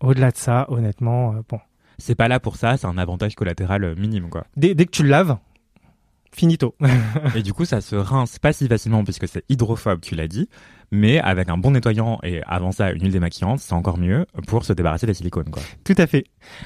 au-delà 0.00 0.30
de 0.30 0.36
ça, 0.36 0.66
honnêtement, 0.68 1.32
euh, 1.32 1.40
bon. 1.48 1.58
C'est 1.98 2.14
pas 2.14 2.28
là 2.28 2.38
pour 2.38 2.56
ça, 2.56 2.76
c'est 2.76 2.86
un 2.86 2.98
avantage 2.98 3.34
collatéral 3.34 3.96
minime, 3.96 4.28
quoi. 4.28 4.46
Dès, 4.56 4.74
dès 4.74 4.84
que 4.84 4.90
tu 4.90 5.02
le 5.02 5.08
laves, 5.08 5.38
finito. 6.36 6.74
et 7.34 7.42
du 7.42 7.52
coup, 7.52 7.64
ça 7.64 7.80
se 7.80 7.96
rince 7.96 8.38
pas 8.38 8.52
si 8.52 8.68
facilement 8.68 9.02
puisque 9.04 9.26
c'est 9.26 9.44
hydrophobe, 9.48 10.00
tu 10.00 10.14
l'as 10.14 10.28
dit, 10.28 10.48
mais 10.90 11.18
avec 11.18 11.48
un 11.48 11.56
bon 11.56 11.72
nettoyant 11.72 12.18
et 12.22 12.42
avant 12.46 12.72
ça 12.72 12.90
une 12.92 13.02
huile 13.02 13.12
démaquillante, 13.12 13.60
c'est 13.60 13.72
encore 13.72 13.98
mieux 13.98 14.26
pour 14.46 14.64
se 14.64 14.72
débarrasser 14.72 15.06
des 15.06 15.14
silicones, 15.14 15.50
quoi. 15.50 15.62
Tout 15.84 15.94
à 15.98 16.06
fait. 16.06 16.24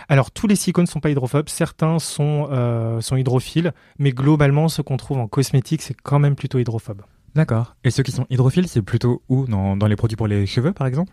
Alors 0.09 0.31
tous 0.31 0.47
les 0.47 0.57
silicones 0.57 0.87
sont 0.87 1.01
pas 1.01 1.11
hydrophobes, 1.11 1.49
certains 1.49 1.99
sont 1.99 2.49
euh, 2.51 3.01
sont 3.01 3.17
hydrophiles, 3.17 3.73
mais 3.99 4.11
globalement, 4.11 4.69
ce 4.69 4.83
qu'on 4.83 4.97
trouve 4.97 5.19
en 5.19 5.29
cosmétique, 5.29 5.83
c'est 5.83 5.95
quand 5.95 6.19
même 6.19 6.35
plutôt 6.35 6.59
hydrophobe. 6.59 7.03
D'accord. 7.35 7.77
Et 7.85 7.91
ceux 7.91 8.03
qui 8.03 8.11
sont 8.11 8.27
hydrophiles, 8.29 8.67
c'est 8.67 8.83
plutôt 8.83 9.23
où? 9.29 9.47
Dans, 9.47 9.77
dans 9.77 9.87
les 9.87 9.97
produits 9.97 10.17
pour 10.17 10.27
les 10.27 10.47
cheveux, 10.47 10.73
par 10.73 10.87
exemple? 10.87 11.13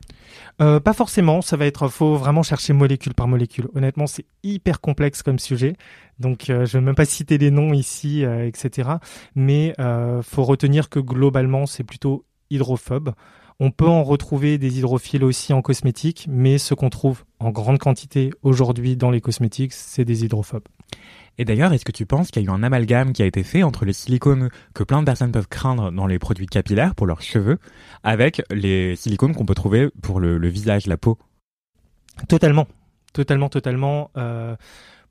Euh, 0.62 0.80
pas 0.80 0.94
forcément, 0.94 1.42
ça 1.42 1.58
va 1.58 1.66
être, 1.66 1.88
faut 1.90 2.16
vraiment 2.16 2.44
chercher 2.44 2.74
molécule 2.74 3.14
par 3.14 3.28
molécule. 3.28 3.68
Honnêtement, 3.76 4.08
c'est 4.08 4.26
hyper 4.44 4.82
complexe 4.82 5.22
comme 5.22 5.40
sujet, 5.40 5.76
donc 6.20 6.50
euh, 6.50 6.66
je 6.66 6.78
vais 6.78 6.84
même 6.84 6.96
pas 6.96 7.06
citer 7.06 7.38
les 7.38 7.52
noms 7.52 7.74
ici, 7.74 8.26
euh, 8.26 8.48
etc. 8.48 8.90
Mais 9.36 9.74
euh, 9.80 10.22
faut 10.24 10.44
retenir 10.44 10.90
que 10.90 11.00
globalement, 11.00 11.66
c'est 11.66 11.84
plutôt 11.84 12.26
hydrophobe. 12.50 13.14
On 13.60 13.72
peut 13.72 13.88
en 13.88 14.04
retrouver 14.04 14.58
des 14.58 14.78
hydrophiles 14.78 15.24
aussi 15.24 15.52
en 15.52 15.62
cosmétique, 15.62 16.28
mais 16.30 16.58
ce 16.60 16.74
qu'on 16.76 16.90
trouve 16.90 17.24
en 17.40 17.50
grande 17.50 17.80
quantité 17.80 18.32
aujourd'hui 18.44 18.96
dans 18.96 19.10
les 19.10 19.22
cosmétiques, 19.22 19.74
c'est 19.74 20.06
des 20.06 20.26
hydrophobes. 20.26 20.68
Et 21.38 21.46
d'ailleurs, 21.46 21.72
est-ce 21.74 21.86
que 21.86 21.92
tu 21.92 22.06
penses 22.06 22.32
qu'il 22.32 22.44
y 22.44 22.46
a 22.46 22.50
eu 22.50 22.54
un 22.54 22.64
amalgame 22.64 23.14
qui 23.14 23.22
a 23.22 23.26
été 23.26 23.44
fait 23.44 23.64
entre 23.64 23.86
les 23.86 23.94
silicones 23.94 24.50
que 24.74 24.84
plein 24.84 25.02
de 25.02 25.06
personnes 25.06 25.32
peuvent 25.32 25.48
craindre 25.48 25.92
dans 25.92 26.08
les 26.08 26.18
produits 26.18 26.48
capillaires 26.48 26.96
pour 26.96 27.06
leurs 27.06 27.22
cheveux 27.22 27.60
avec 28.04 28.42
les 28.50 28.96
silicones 28.96 29.36
qu'on 29.36 29.46
peut 29.46 29.56
trouver 29.56 29.90
pour 30.02 30.20
le, 30.20 30.48
visage, 30.48 30.88
la 30.88 30.98
peau? 30.98 31.18
Totalement, 32.28 32.68
totalement, 33.14 33.50
totalement. 33.50 34.10
Euh, 34.18 34.56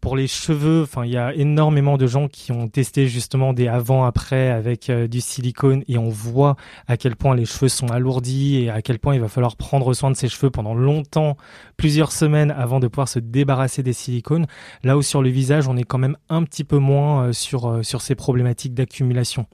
pour 0.01 0.17
les 0.17 0.27
cheveux, 0.27 0.83
enfin, 0.83 1.05
il 1.05 1.13
y 1.13 1.17
a 1.17 1.35
énormément 1.35 1.97
de 1.97 2.07
gens 2.07 2.29
qui 2.29 2.53
ont 2.53 2.69
testé 2.69 3.09
justement 3.09 3.53
des 3.53 3.69
avant-après 3.69 4.51
avec 4.51 4.89
euh, 4.89 5.09
du 5.09 5.21
silicone 5.21 5.83
et 5.89 5.99
on 5.99 6.09
voit 6.09 6.57
à 6.87 6.97
quel 6.97 7.17
point 7.17 7.35
les 7.35 7.45
cheveux 7.45 7.69
sont 7.69 7.89
alourdis 7.89 8.63
et 8.63 8.71
à 8.71 8.83
quel 8.83 8.99
point 8.99 9.15
il 9.15 9.21
va 9.21 9.29
falloir 9.29 9.57
prendre 9.57 9.93
soin 9.95 10.11
de 10.11 10.17
ses 10.17 10.29
cheveux 10.29 10.51
pendant 10.51 10.75
longtemps, 10.75 11.37
plusieurs 11.77 12.13
semaines 12.13 12.51
avant 12.51 12.79
de 12.79 12.89
pouvoir 12.89 13.09
se 13.09 13.19
débarrasser 13.19 13.83
des 13.83 13.93
silicones. 13.93 14.47
Là 14.85 14.97
où 14.97 15.03
sur 15.03 15.23
le 15.23 15.29
visage, 15.29 15.67
on 15.69 15.77
est 15.77 15.85
quand 15.85 15.99
même 15.99 16.17
un 16.29 16.45
petit 16.45 16.65
peu 16.65 16.79
moins 16.79 17.25
euh, 17.27 17.33
sur 17.33 17.69
euh, 17.69 17.83
sur 17.83 18.01
ces 18.01 18.15
problématiques 18.15 18.75
d'accumulation. 18.75 19.47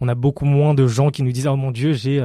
On 0.00 0.08
a 0.08 0.14
beaucoup 0.14 0.46
moins 0.46 0.74
de 0.74 0.86
gens 0.86 1.10
qui 1.10 1.22
nous 1.22 1.32
disent 1.32 1.46
oh 1.46 1.56
mon 1.56 1.70
dieu, 1.70 1.92
j'ai 1.92 2.24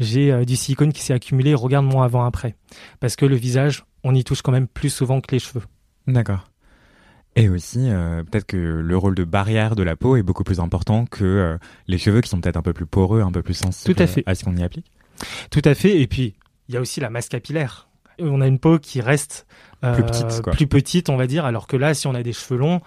j'ai 0.00 0.44
du 0.44 0.56
silicone 0.56 0.92
qui 0.92 1.02
s'est 1.02 1.12
accumulé, 1.12 1.54
regarde-moi 1.54 2.04
avant-après. 2.04 2.56
Parce 2.98 3.14
que 3.14 3.26
le 3.26 3.36
visage, 3.36 3.84
on 4.02 4.14
y 4.14 4.24
touche 4.24 4.42
quand 4.42 4.52
même 4.52 4.66
plus 4.66 4.90
souvent 4.90 5.20
que 5.20 5.32
les 5.32 5.38
cheveux. 5.38 5.62
D'accord. 6.06 6.46
Et 7.36 7.48
aussi, 7.48 7.90
euh, 7.90 8.22
peut-être 8.22 8.46
que 8.46 8.56
le 8.56 8.96
rôle 8.96 9.14
de 9.14 9.24
barrière 9.24 9.74
de 9.74 9.82
la 9.82 9.96
peau 9.96 10.16
est 10.16 10.22
beaucoup 10.22 10.44
plus 10.44 10.60
important 10.60 11.04
que 11.06 11.24
euh, 11.24 11.58
les 11.88 11.98
cheveux 11.98 12.20
qui 12.20 12.28
sont 12.28 12.40
peut-être 12.40 12.56
un 12.56 12.62
peu 12.62 12.72
plus 12.72 12.86
poreux, 12.86 13.22
un 13.22 13.32
peu 13.32 13.42
plus 13.42 13.54
sensibles 13.54 13.94
Tout 13.94 14.02
à 14.02 14.06
fait. 14.06 14.22
à 14.26 14.34
ce 14.34 14.44
qu'on 14.44 14.56
y 14.56 14.62
applique. 14.62 14.90
Tout 15.50 15.62
à 15.64 15.74
fait. 15.74 16.00
Et 16.00 16.06
puis, 16.06 16.34
il 16.68 16.74
y 16.74 16.78
a 16.78 16.80
aussi 16.80 17.00
la 17.00 17.10
masse 17.10 17.28
capillaire. 17.28 17.88
On 18.20 18.40
a 18.40 18.46
une 18.46 18.60
peau 18.60 18.78
qui 18.78 19.00
reste 19.00 19.46
euh, 19.82 19.94
Plus 19.94 20.04
petite, 20.04 20.42
quoi. 20.42 20.52
plus 20.52 20.68
petite, 20.68 21.08
on 21.10 21.16
va 21.16 21.26
dire. 21.26 21.44
Alors 21.44 21.66
que 21.66 21.76
là, 21.76 21.92
si 21.94 22.06
on 22.06 22.14
a 22.14 22.22
des 22.22 22.32
cheveux 22.32 22.58
longs 22.58 22.80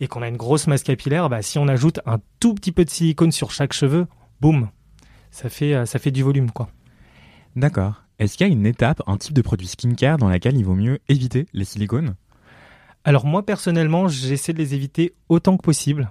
et 0.00 0.08
qu'on 0.08 0.22
a 0.22 0.28
une 0.28 0.36
grosse 0.36 0.66
masse 0.66 0.82
capillaire, 0.82 1.28
bah, 1.28 1.40
si 1.42 1.58
on 1.58 1.68
ajoute 1.68 2.00
un 2.04 2.18
tout 2.40 2.54
petit 2.54 2.72
peu 2.72 2.84
de 2.84 2.90
silicone 2.90 3.30
sur 3.30 3.52
chaque 3.52 3.72
cheveu, 3.72 4.06
boum, 4.40 4.68
ça 5.30 5.48
fait, 5.48 5.86
ça 5.86 6.00
fait 6.00 6.10
du 6.10 6.24
volume, 6.24 6.50
quoi. 6.50 6.68
D'accord. 7.54 8.02
Est-ce 8.18 8.36
qu'il 8.36 8.46
y 8.46 8.50
a 8.50 8.52
une 8.52 8.66
étape, 8.66 9.00
un 9.06 9.16
type 9.16 9.34
de 9.34 9.42
produit 9.42 9.68
skincare 9.68 10.18
dans 10.18 10.28
laquelle 10.28 10.56
il 10.56 10.64
vaut 10.64 10.74
mieux 10.74 10.98
éviter 11.08 11.46
les 11.52 11.64
silicones? 11.64 12.14
Alors 13.04 13.26
moi, 13.26 13.44
personnellement, 13.44 14.08
j'essaie 14.08 14.52
de 14.52 14.58
les 14.58 14.74
éviter 14.74 15.14
autant 15.28 15.56
que 15.56 15.62
possible. 15.62 16.10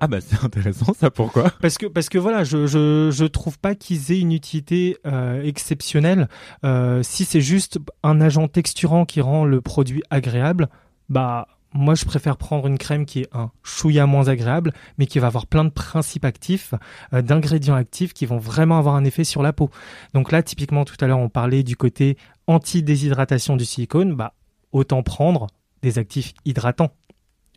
Ah 0.00 0.08
bah 0.08 0.20
c'est 0.20 0.44
intéressant 0.44 0.92
ça, 0.92 1.10
pourquoi? 1.10 1.50
Parce 1.62 1.78
que, 1.78 1.86
parce 1.86 2.08
que 2.08 2.18
voilà, 2.18 2.44
je, 2.44 2.66
je, 2.66 3.10
je 3.12 3.24
trouve 3.24 3.58
pas 3.58 3.74
qu'ils 3.74 4.12
aient 4.12 4.20
une 4.20 4.32
utilité 4.32 4.98
euh, 5.06 5.42
exceptionnelle. 5.42 6.28
Euh, 6.64 7.02
si 7.02 7.24
c'est 7.24 7.40
juste 7.40 7.78
un 8.02 8.20
agent 8.20 8.48
texturant 8.48 9.04
qui 9.04 9.20
rend 9.20 9.44
le 9.44 9.60
produit 9.60 10.02
agréable, 10.10 10.68
bah 11.08 11.46
moi 11.72 11.94
je 11.94 12.04
préfère 12.04 12.36
prendre 12.36 12.66
une 12.66 12.76
crème 12.76 13.06
qui 13.06 13.20
est 13.20 13.28
un 13.32 13.50
chouïa 13.62 14.06
moins 14.06 14.28
agréable, 14.28 14.72
mais 14.98 15.06
qui 15.06 15.20
va 15.20 15.28
avoir 15.28 15.46
plein 15.46 15.64
de 15.64 15.70
principes 15.70 16.24
actifs, 16.24 16.74
euh, 17.12 17.22
d'ingrédients 17.22 17.76
actifs 17.76 18.12
qui 18.12 18.26
vont 18.26 18.38
vraiment 18.38 18.78
avoir 18.78 18.96
un 18.96 19.04
effet 19.04 19.24
sur 19.24 19.42
la 19.42 19.52
peau. 19.52 19.70
Donc 20.12 20.32
là, 20.32 20.42
typiquement 20.42 20.84
tout 20.84 20.96
à 21.00 21.06
l'heure, 21.06 21.20
on 21.20 21.28
parlait 21.28 21.62
du 21.62 21.76
côté 21.76 22.18
anti-déshydratation 22.48 23.56
du 23.56 23.64
silicone, 23.64 24.14
bah 24.14 24.34
autant 24.72 25.02
prendre 25.04 25.46
des 25.84 25.98
actifs 25.98 26.34
hydratants. 26.44 26.92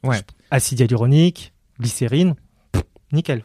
Ouais. 0.04 0.22
Acide 0.52 0.80
hyaluronique, 0.82 1.54
glycérine, 1.80 2.36
pff, 2.72 2.84
nickel. 3.12 3.44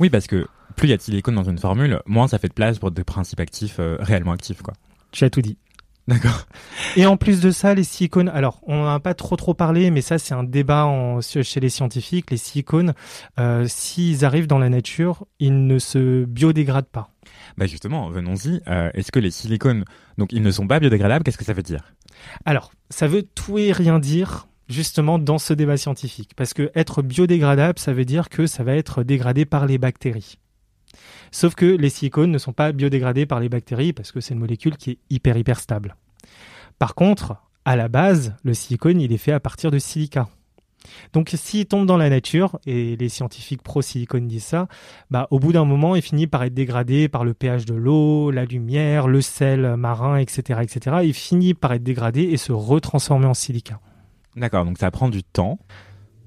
Oui, 0.00 0.10
parce 0.10 0.26
que 0.26 0.46
plus 0.76 0.88
il 0.88 0.90
y 0.90 0.94
a 0.94 0.96
de 0.96 1.02
silicone 1.02 1.34
dans 1.34 1.44
une 1.44 1.58
formule, 1.58 2.00
moins 2.06 2.26
ça 2.28 2.38
fait 2.38 2.48
de 2.48 2.54
place 2.54 2.78
pour 2.78 2.90
des 2.90 3.04
principes 3.04 3.40
actifs 3.40 3.76
euh, 3.78 3.96
réellement 4.00 4.32
actifs, 4.32 4.62
quoi. 4.62 4.74
Tu 5.12 5.24
as 5.24 5.30
tout 5.30 5.42
dit. 5.42 5.58
D'accord. 6.08 6.46
Et 6.96 7.06
en 7.06 7.16
plus 7.16 7.40
de 7.40 7.50
ça, 7.50 7.74
les 7.74 7.84
silicones, 7.84 8.28
alors 8.28 8.60
on 8.66 8.76
n'en 8.76 8.88
a 8.88 9.00
pas 9.00 9.14
trop 9.14 9.36
trop 9.36 9.54
parlé, 9.54 9.90
mais 9.90 10.02
ça 10.02 10.18
c'est 10.18 10.34
un 10.34 10.44
débat 10.44 10.84
en- 10.84 11.20
chez 11.22 11.60
les 11.60 11.70
scientifiques. 11.70 12.30
Les 12.30 12.36
silicones, 12.36 12.92
euh, 13.38 13.66
s'ils 13.68 14.24
arrivent 14.24 14.46
dans 14.46 14.58
la 14.58 14.68
nature, 14.68 15.24
ils 15.38 15.66
ne 15.66 15.78
se 15.78 16.24
biodégradent 16.24 16.88
pas. 16.90 17.10
Bah 17.56 17.66
justement, 17.66 18.10
venons-y. 18.10 18.60
Euh, 18.68 18.90
Est-ce 18.94 19.12
que 19.12 19.18
les 19.18 19.30
silicones, 19.30 19.84
donc 20.18 20.32
ils 20.32 20.42
ne 20.42 20.50
sont 20.50 20.66
pas 20.66 20.78
biodégradables? 20.80 21.24
Qu'est-ce 21.24 21.38
que 21.38 21.44
ça 21.44 21.54
veut 21.54 21.62
dire? 21.62 21.94
Alors, 22.44 22.72
ça 22.90 23.06
veut 23.06 23.22
tout 23.22 23.58
et 23.58 23.72
rien 23.72 23.98
dire 23.98 24.48
justement 24.68 25.18
dans 25.18 25.38
ce 25.38 25.52
débat 25.52 25.76
scientifique, 25.76 26.32
parce 26.36 26.54
que 26.54 26.70
être 26.74 27.02
biodégradable, 27.02 27.78
ça 27.78 27.92
veut 27.92 28.04
dire 28.04 28.28
que 28.28 28.46
ça 28.46 28.64
va 28.64 28.74
être 28.74 29.02
dégradé 29.02 29.44
par 29.44 29.66
les 29.66 29.78
bactéries. 29.78 30.38
Sauf 31.30 31.54
que 31.54 31.66
les 31.66 31.90
silicones 31.90 32.30
ne 32.30 32.38
sont 32.38 32.52
pas 32.52 32.72
biodégradés 32.72 33.26
par 33.26 33.40
les 33.40 33.48
bactéries 33.48 33.92
parce 33.92 34.12
que 34.12 34.20
c'est 34.20 34.34
une 34.34 34.40
molécule 34.40 34.76
qui 34.76 34.92
est 34.92 34.98
hyper 35.10 35.36
hyper 35.36 35.58
stable. 35.58 35.96
Par 36.78 36.94
contre, 36.94 37.36
à 37.64 37.76
la 37.76 37.88
base, 37.88 38.34
le 38.44 38.54
silicone, 38.54 39.00
il 39.00 39.12
est 39.12 39.18
fait 39.18 39.32
à 39.32 39.40
partir 39.40 39.70
de 39.70 39.78
silica. 39.78 40.28
Donc 41.12 41.32
s'il 41.34 41.66
tombe 41.66 41.86
dans 41.86 41.96
la 41.96 42.10
nature, 42.10 42.58
et 42.66 42.96
les 42.96 43.08
scientifiques 43.08 43.62
pro-silicone 43.62 44.26
disent 44.26 44.44
ça, 44.44 44.68
bah, 45.10 45.28
au 45.30 45.38
bout 45.38 45.52
d'un 45.52 45.64
moment, 45.64 45.96
il 45.96 46.02
finit 46.02 46.26
par 46.26 46.42
être 46.44 46.54
dégradé 46.54 47.08
par 47.08 47.24
le 47.24 47.34
pH 47.34 47.64
de 47.64 47.74
l'eau, 47.74 48.30
la 48.30 48.44
lumière, 48.44 49.08
le 49.08 49.20
sel 49.20 49.76
marin, 49.76 50.16
etc., 50.16 50.60
etc. 50.62 50.96
Il 51.04 51.14
finit 51.14 51.54
par 51.54 51.72
être 51.72 51.82
dégradé 51.82 52.22
et 52.22 52.36
se 52.36 52.52
retransformer 52.52 53.26
en 53.26 53.34
silica. 53.34 53.80
D'accord, 54.36 54.64
donc 54.64 54.78
ça 54.78 54.90
prend 54.90 55.08
du 55.08 55.22
temps. 55.22 55.58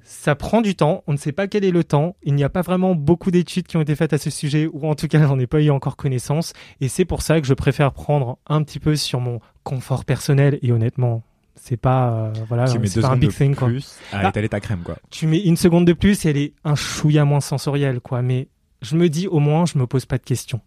Ça 0.09 0.35
prend 0.35 0.61
du 0.61 0.73
temps, 0.73 1.03
on 1.05 1.11
ne 1.11 1.17
sait 1.17 1.33
pas 1.33 1.47
quel 1.47 1.65
est 1.65 1.71
le 1.71 1.83
temps, 1.83 2.15
il 2.23 2.33
n'y 2.33 2.45
a 2.45 2.49
pas 2.49 2.61
vraiment 2.61 2.95
beaucoup 2.95 3.29
d'études 3.29 3.67
qui 3.67 3.75
ont 3.75 3.81
été 3.81 3.93
faites 3.93 4.13
à 4.13 4.17
ce 4.17 4.29
sujet, 4.29 4.65
ou 4.71 4.87
en 4.87 4.95
tout 4.95 5.09
cas 5.09 5.21
j'en 5.27 5.37
ai 5.37 5.47
pas 5.47 5.61
eu 5.61 5.69
encore 5.69 5.97
connaissance, 5.97 6.53
et 6.79 6.87
c'est 6.87 7.03
pour 7.03 7.21
ça 7.21 7.41
que 7.41 7.45
je 7.45 7.53
préfère 7.53 7.91
prendre 7.91 8.37
un 8.47 8.63
petit 8.63 8.79
peu 8.79 8.95
sur 8.95 9.19
mon 9.19 9.41
confort 9.63 10.05
personnel, 10.05 10.59
et 10.61 10.71
honnêtement, 10.71 11.23
c'est 11.61 11.77
pas, 11.77 12.09
euh, 12.11 12.33
voilà, 12.47 12.65
tu 12.65 12.79
mets 12.79 12.87
c'est 12.87 12.95
deux 12.95 13.01
pas 13.01 13.13
un 13.13 13.17
big 13.17 13.29
de 13.29 13.33
thing, 13.35 13.55
quoi. 13.55 13.67
plus 13.67 13.97
à 14.11 14.19
Ah. 14.25 14.29
étaler 14.29 14.49
ta 14.49 14.59
crème, 14.59 14.81
quoi. 14.83 14.97
Tu 15.09 15.27
mets 15.27 15.39
une 15.41 15.57
seconde 15.57 15.85
de 15.85 15.93
plus 15.93 16.25
et 16.25 16.29
elle 16.29 16.37
est 16.37 16.53
un 16.63 16.75
chouïa 16.75 17.25
moins 17.25 17.41
sensorielle, 17.41 17.99
quoi, 18.01 18.21
mais 18.21 18.47
je 18.81 18.95
me 18.95 19.09
dis 19.09 19.27
au 19.27 19.39
moins, 19.39 19.65
je 19.65 19.77
me 19.77 19.87
pose 19.87 20.05
pas 20.05 20.17
de 20.17 20.23
questions. 20.23 20.61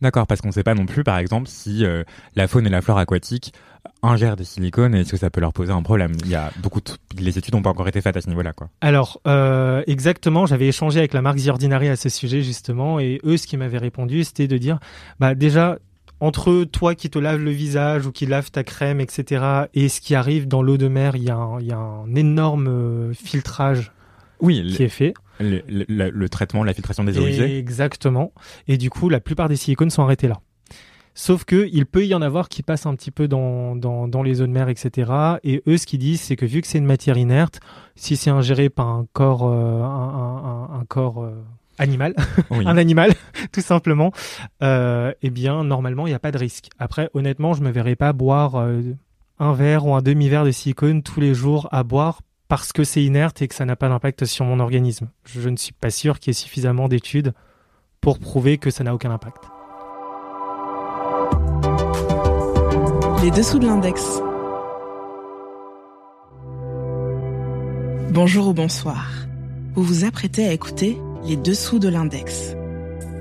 D'accord, 0.00 0.26
parce 0.26 0.40
qu'on 0.40 0.48
ne 0.48 0.52
sait 0.54 0.62
pas 0.62 0.74
non 0.74 0.86
plus, 0.86 1.04
par 1.04 1.18
exemple, 1.18 1.46
si 1.46 1.84
euh, 1.84 2.04
la 2.34 2.48
faune 2.48 2.66
et 2.66 2.70
la 2.70 2.80
flore 2.80 2.96
aquatique 2.98 3.52
ingèrent 4.02 4.36
des 4.36 4.44
silicones 4.44 4.94
et 4.94 5.00
est-ce 5.00 5.10
que 5.10 5.18
ça 5.18 5.28
peut 5.28 5.42
leur 5.42 5.52
poser 5.52 5.72
un 5.72 5.82
problème? 5.82 6.12
Il 6.24 6.30
y 6.30 6.34
a 6.34 6.50
beaucoup 6.62 6.80
de... 6.80 6.90
Les 7.18 7.36
études 7.36 7.52
n'ont 7.54 7.60
pas 7.60 7.68
encore 7.68 7.86
été 7.86 8.00
faites 8.00 8.16
à 8.16 8.22
ce 8.22 8.28
niveau-là, 8.30 8.54
quoi. 8.54 8.70
Alors, 8.80 9.20
euh, 9.26 9.82
exactement, 9.86 10.46
j'avais 10.46 10.68
échangé 10.68 11.00
avec 11.00 11.12
la 11.12 11.20
marque 11.20 11.38
The 11.42 11.48
Ordinary 11.48 11.88
à 11.90 11.96
ce 11.96 12.08
sujet 12.08 12.40
justement, 12.40 12.98
et 12.98 13.20
eux, 13.24 13.36
ce 13.36 13.46
qu'ils 13.46 13.58
m'avaient 13.58 13.76
répondu, 13.76 14.24
c'était 14.24 14.48
de 14.48 14.56
dire, 14.56 14.78
bah 15.18 15.34
déjà, 15.34 15.78
entre 16.20 16.64
toi 16.64 16.94
qui 16.94 17.10
te 17.10 17.18
laves 17.18 17.40
le 17.42 17.50
visage 17.50 18.06
ou 18.06 18.12
qui 18.12 18.26
lave 18.26 18.50
ta 18.50 18.62
crème, 18.64 19.00
etc., 19.00 19.44
et 19.74 19.88
ce 19.88 20.00
qui 20.00 20.14
arrive 20.14 20.46
dans 20.46 20.62
l'eau 20.62 20.76
de 20.76 20.88
mer, 20.88 21.16
il 21.16 21.22
y 21.24 21.30
a 21.30 21.36
un, 21.36 21.60
il 21.60 21.66
y 21.66 21.72
a 21.72 21.78
un 21.78 22.14
énorme 22.14 22.68
euh, 22.68 23.12
filtrage 23.14 23.92
Oui, 24.40 24.62
qui 24.76 24.82
est 24.82 24.88
fait. 24.88 25.14
le, 25.40 25.62
le- 25.68 26.28
traitement, 26.28 26.62
la 26.64 26.74
filtration 26.74 27.04
des 27.04 27.18
eaux 27.18 27.26
usées. 27.26 27.58
Exactement. 27.58 28.32
Et 28.68 28.76
du 28.76 28.90
coup, 28.90 29.08
la 29.08 29.20
plupart 29.20 29.48
des 29.48 29.56
silicones 29.56 29.90
sont 29.90 30.02
arrêtés 30.02 30.28
là. 30.28 30.40
Sauf 31.12 31.44
que 31.44 31.68
il 31.72 31.86
peut 31.86 32.06
y 32.06 32.14
en 32.14 32.22
avoir 32.22 32.48
qui 32.48 32.62
passent 32.62 32.86
un 32.86 32.94
petit 32.94 33.10
peu 33.10 33.26
dans, 33.26 33.74
dans, 33.74 34.06
dans 34.06 34.22
les 34.22 34.40
eaux 34.42 34.46
de 34.46 34.52
mer, 34.52 34.68
etc. 34.68 35.10
Et 35.42 35.60
eux, 35.66 35.76
ce 35.76 35.84
qu'ils 35.86 35.98
disent, 35.98 36.20
c'est 36.20 36.36
que 36.36 36.46
vu 36.46 36.60
que 36.60 36.68
c'est 36.68 36.78
une 36.78 36.86
matière 36.86 37.18
inerte, 37.18 37.58
si 37.96 38.16
c'est 38.16 38.30
ingéré 38.30 38.70
par 38.70 38.86
un 38.88 39.06
corps, 39.12 39.42
euh, 39.44 39.82
un, 39.82 39.84
un- 39.84 40.44
un- 40.76 40.80
un 40.80 40.84
corps 40.84 41.24
euh, 41.24 41.32
animal, 41.80 42.14
Oui. 42.50 42.64
un 42.66 42.76
animal, 42.76 43.12
tout 43.52 43.60
simplement, 43.60 44.12
euh, 44.62 45.12
eh 45.22 45.30
bien, 45.30 45.64
normalement, 45.64 46.06
il 46.06 46.10
n'y 46.10 46.14
a 46.14 46.18
pas 46.20 46.30
de 46.30 46.38
risque. 46.38 46.68
Après, 46.78 47.10
honnêtement, 47.14 47.54
je 47.54 47.62
me 47.62 47.70
verrais 47.70 47.96
pas 47.96 48.12
boire 48.12 48.56
euh, 48.56 48.82
un 49.38 49.52
verre 49.52 49.86
ou 49.86 49.94
un 49.94 50.02
demi-verre 50.02 50.44
de 50.44 50.50
silicone 50.52 51.02
tous 51.02 51.20
les 51.20 51.34
jours 51.34 51.68
à 51.72 51.82
boire 51.82 52.20
parce 52.48 52.72
que 52.72 52.84
c'est 52.84 53.02
inerte 53.02 53.42
et 53.42 53.48
que 53.48 53.54
ça 53.54 53.64
n'a 53.64 53.76
pas 53.76 53.88
d'impact 53.88 54.24
sur 54.24 54.44
mon 54.44 54.60
organisme. 54.60 55.08
Je 55.24 55.48
ne 55.48 55.56
suis 55.56 55.72
pas 55.72 55.90
sûr 55.90 56.18
qu'il 56.18 56.30
y 56.30 56.32
ait 56.32 56.34
suffisamment 56.34 56.88
d'études 56.88 57.32
pour 58.00 58.18
prouver 58.18 58.58
que 58.58 58.70
ça 58.70 58.84
n'a 58.84 58.94
aucun 58.94 59.10
impact. 59.10 59.44
Les 63.22 63.30
dessous 63.30 63.58
de 63.58 63.66
l'index. 63.66 64.20
Bonjour 68.10 68.48
ou 68.48 68.52
bonsoir. 68.54 69.06
Vous 69.74 69.82
vous 69.84 70.04
apprêtez 70.04 70.46
à 70.48 70.52
écouter 70.52 70.98
Les 71.26 71.36
dessous 71.36 71.78
de 71.78 71.88
l'index. 71.88 72.56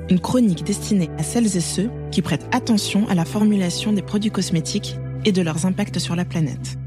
Une 0.09 0.21
chronique 0.21 0.63
destinée 0.63 1.09
à 1.17 1.23
celles 1.23 1.57
et 1.57 1.61
ceux 1.61 1.89
qui 2.11 2.21
prêtent 2.21 2.47
attention 2.53 3.05
à 3.09 3.13
la 3.13 3.25
formulation 3.25 3.91
des 3.91 4.01
produits 4.01 4.31
cosmétiques 4.31 4.95
et 5.25 5.33
de 5.33 5.41
leurs 5.41 5.65
impacts 5.65 5.99
sur 5.99 6.15
la 6.15 6.23
planète. 6.23 6.77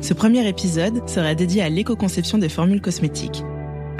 Ce 0.00 0.12
premier 0.12 0.46
épisode 0.48 1.08
sera 1.08 1.36
dédié 1.36 1.62
à 1.62 1.68
l'éco-conception 1.68 2.38
des 2.38 2.48
formules 2.48 2.80
cosmétiques. 2.80 3.44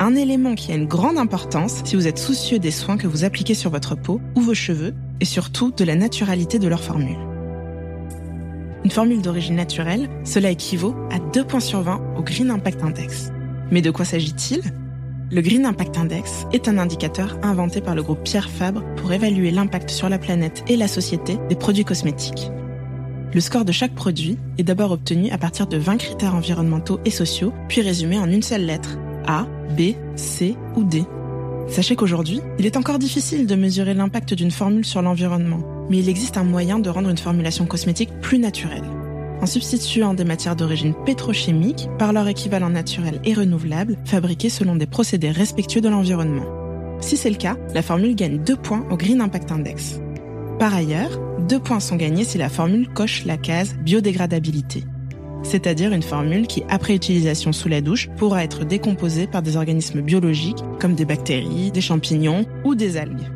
Un 0.01 0.17
élément 0.17 0.57
qui 0.57 0.73
a 0.73 0.75
une 0.75 0.89
grande 0.89 1.19
importance 1.19 1.83
si 1.85 1.95
vous 1.95 2.09
êtes 2.09 2.19
soucieux 2.19 2.59
des 2.59 2.73
soins 2.73 2.97
que 2.97 3.07
vous 3.07 3.25
appliquez 3.25 3.55
sur 3.55 3.71
votre 3.71 3.95
peau 3.95 4.21
ou 4.35 4.41
vos 4.41 4.55
cheveux 4.55 4.95
et 5.21 5.27
surtout 5.27 5.71
de 5.71 5.85
la 5.85 5.95
naturalité 5.95 6.59
de 6.59 6.67
leurs 6.67 6.83
formules. 6.83 7.29
Une 8.85 8.91
formule 8.91 9.23
d'origine 9.23 9.57
naturelle, 9.57 10.09
cela 10.25 10.51
équivaut 10.51 10.97
à 11.13 11.21
2 11.33 11.45
points 11.45 11.61
sur 11.61 11.83
20 11.83 12.01
au 12.19 12.23
Green 12.23 12.51
Impact 12.51 12.83
Index. 12.83 13.31
Mais 13.71 13.83
de 13.83 13.91
quoi 13.93 14.05
s'agit-il? 14.05 14.63
Le 15.33 15.43
Green 15.43 15.65
Impact 15.65 15.97
Index 15.97 16.47
est 16.53 16.67
un 16.67 16.77
indicateur 16.77 17.39
inventé 17.45 17.81
par 17.81 17.95
le 17.95 18.03
groupe 18.03 18.25
Pierre 18.25 18.51
Fabre 18.51 18.83
pour 18.97 19.13
évaluer 19.13 19.53
l'impact 19.53 19.89
sur 19.89 20.09
la 20.09 20.19
planète 20.19 20.65
et 20.67 20.77
la 20.77 20.89
société 20.89 21.39
des 21.49 21.55
produits 21.55 21.85
cosmétiques. 21.85 22.51
Le 23.33 23.41
score 23.41 23.65
de 23.65 23.71
chaque 23.71 23.95
produit 23.95 24.39
est 24.59 24.65
d'abord 24.65 24.91
obtenu 24.91 25.31
à 25.31 25.39
partir 25.39 25.69
de 25.69 25.77
20 25.77 25.99
critères 25.99 26.35
environnementaux 26.35 26.99
et 27.05 27.11
sociaux, 27.11 27.53
puis 27.69 27.81
résumé 27.81 28.19
en 28.19 28.29
une 28.29 28.43
seule 28.43 28.67
lettre, 28.67 28.99
A, 29.25 29.47
B, 29.79 29.93
C 30.17 30.57
ou 30.75 30.83
D. 30.83 31.05
Sachez 31.69 31.95
qu'aujourd'hui, 31.95 32.41
il 32.59 32.67
est 32.67 32.77
encore 32.77 32.99
difficile 32.99 33.47
de 33.47 33.55
mesurer 33.55 33.95
l'impact 33.95 34.35
d'une 34.35 34.51
formule 34.51 34.85
sur 34.85 35.01
l'environnement, 35.01 35.61
mais 35.89 35.99
il 35.99 36.09
existe 36.09 36.39
un 36.39 36.45
moyen 36.45 36.81
de 36.81 36.91
rendre 36.91 37.09
une 37.09 37.19
formulation 37.19 37.67
cosmétique 37.67 38.11
plus 38.21 38.41
naturelle. 38.41 38.83
En 39.43 39.47
substituant 39.47 40.15
des 40.15 40.25
matières 40.25 40.57
d'origine 40.57 40.95
pétrochimique 41.07 41.89
par 41.99 42.13
leur 42.13 42.29
équivalent 42.29 42.69
naturel 42.69 43.21
et 43.25 43.33
renouvelable, 43.33 43.97
fabriquées 44.05 44.51
selon 44.51 44.77
des 44.77 44.87
procédés 44.87 45.31
respectueux 45.31 45.81
de 45.81 45.89
l'environnement. 45.89 46.45
Si 47.01 47.17
c'est 47.17 47.31
le 47.31 47.37
cas, 47.37 47.57
la 47.75 47.83
formule 47.83 48.15
gagne 48.15 48.39
2 48.39 48.57
points 48.57 48.85
au 48.91 48.97
Green 48.97 49.23
Impact 49.23 49.51
Index. 49.51 50.01
Par 50.59 50.75
ailleurs, 50.75 51.19
deux 51.49 51.59
points 51.59 51.81
sont 51.81 51.97
gagnés 51.97 52.25
si 52.25 52.37
la 52.37 52.51
formule 52.51 52.89
coche 52.91 53.25
la 53.25 53.39
case 53.39 53.75
biodégradabilité, 53.83 54.85
c'est-à-dire 55.43 55.93
une 55.93 56.03
formule 56.03 56.47
qui, 56.47 56.63
après 56.69 56.95
utilisation 56.95 57.53
sous 57.53 57.69
la 57.69 57.81
douche, 57.81 58.11
pourra 58.17 58.45
être 58.45 58.65
décomposée 58.65 59.27
par 59.27 59.43
des 59.43 59.57
organismes 59.57 60.03
biologiques 60.03 60.63
comme 60.79 60.95
des 60.95 61.07
bactéries, 61.07 61.71
des 61.71 61.81
champignons 61.81 62.45
ou 62.65 62.75
des 62.75 62.99
algues. 62.99 63.27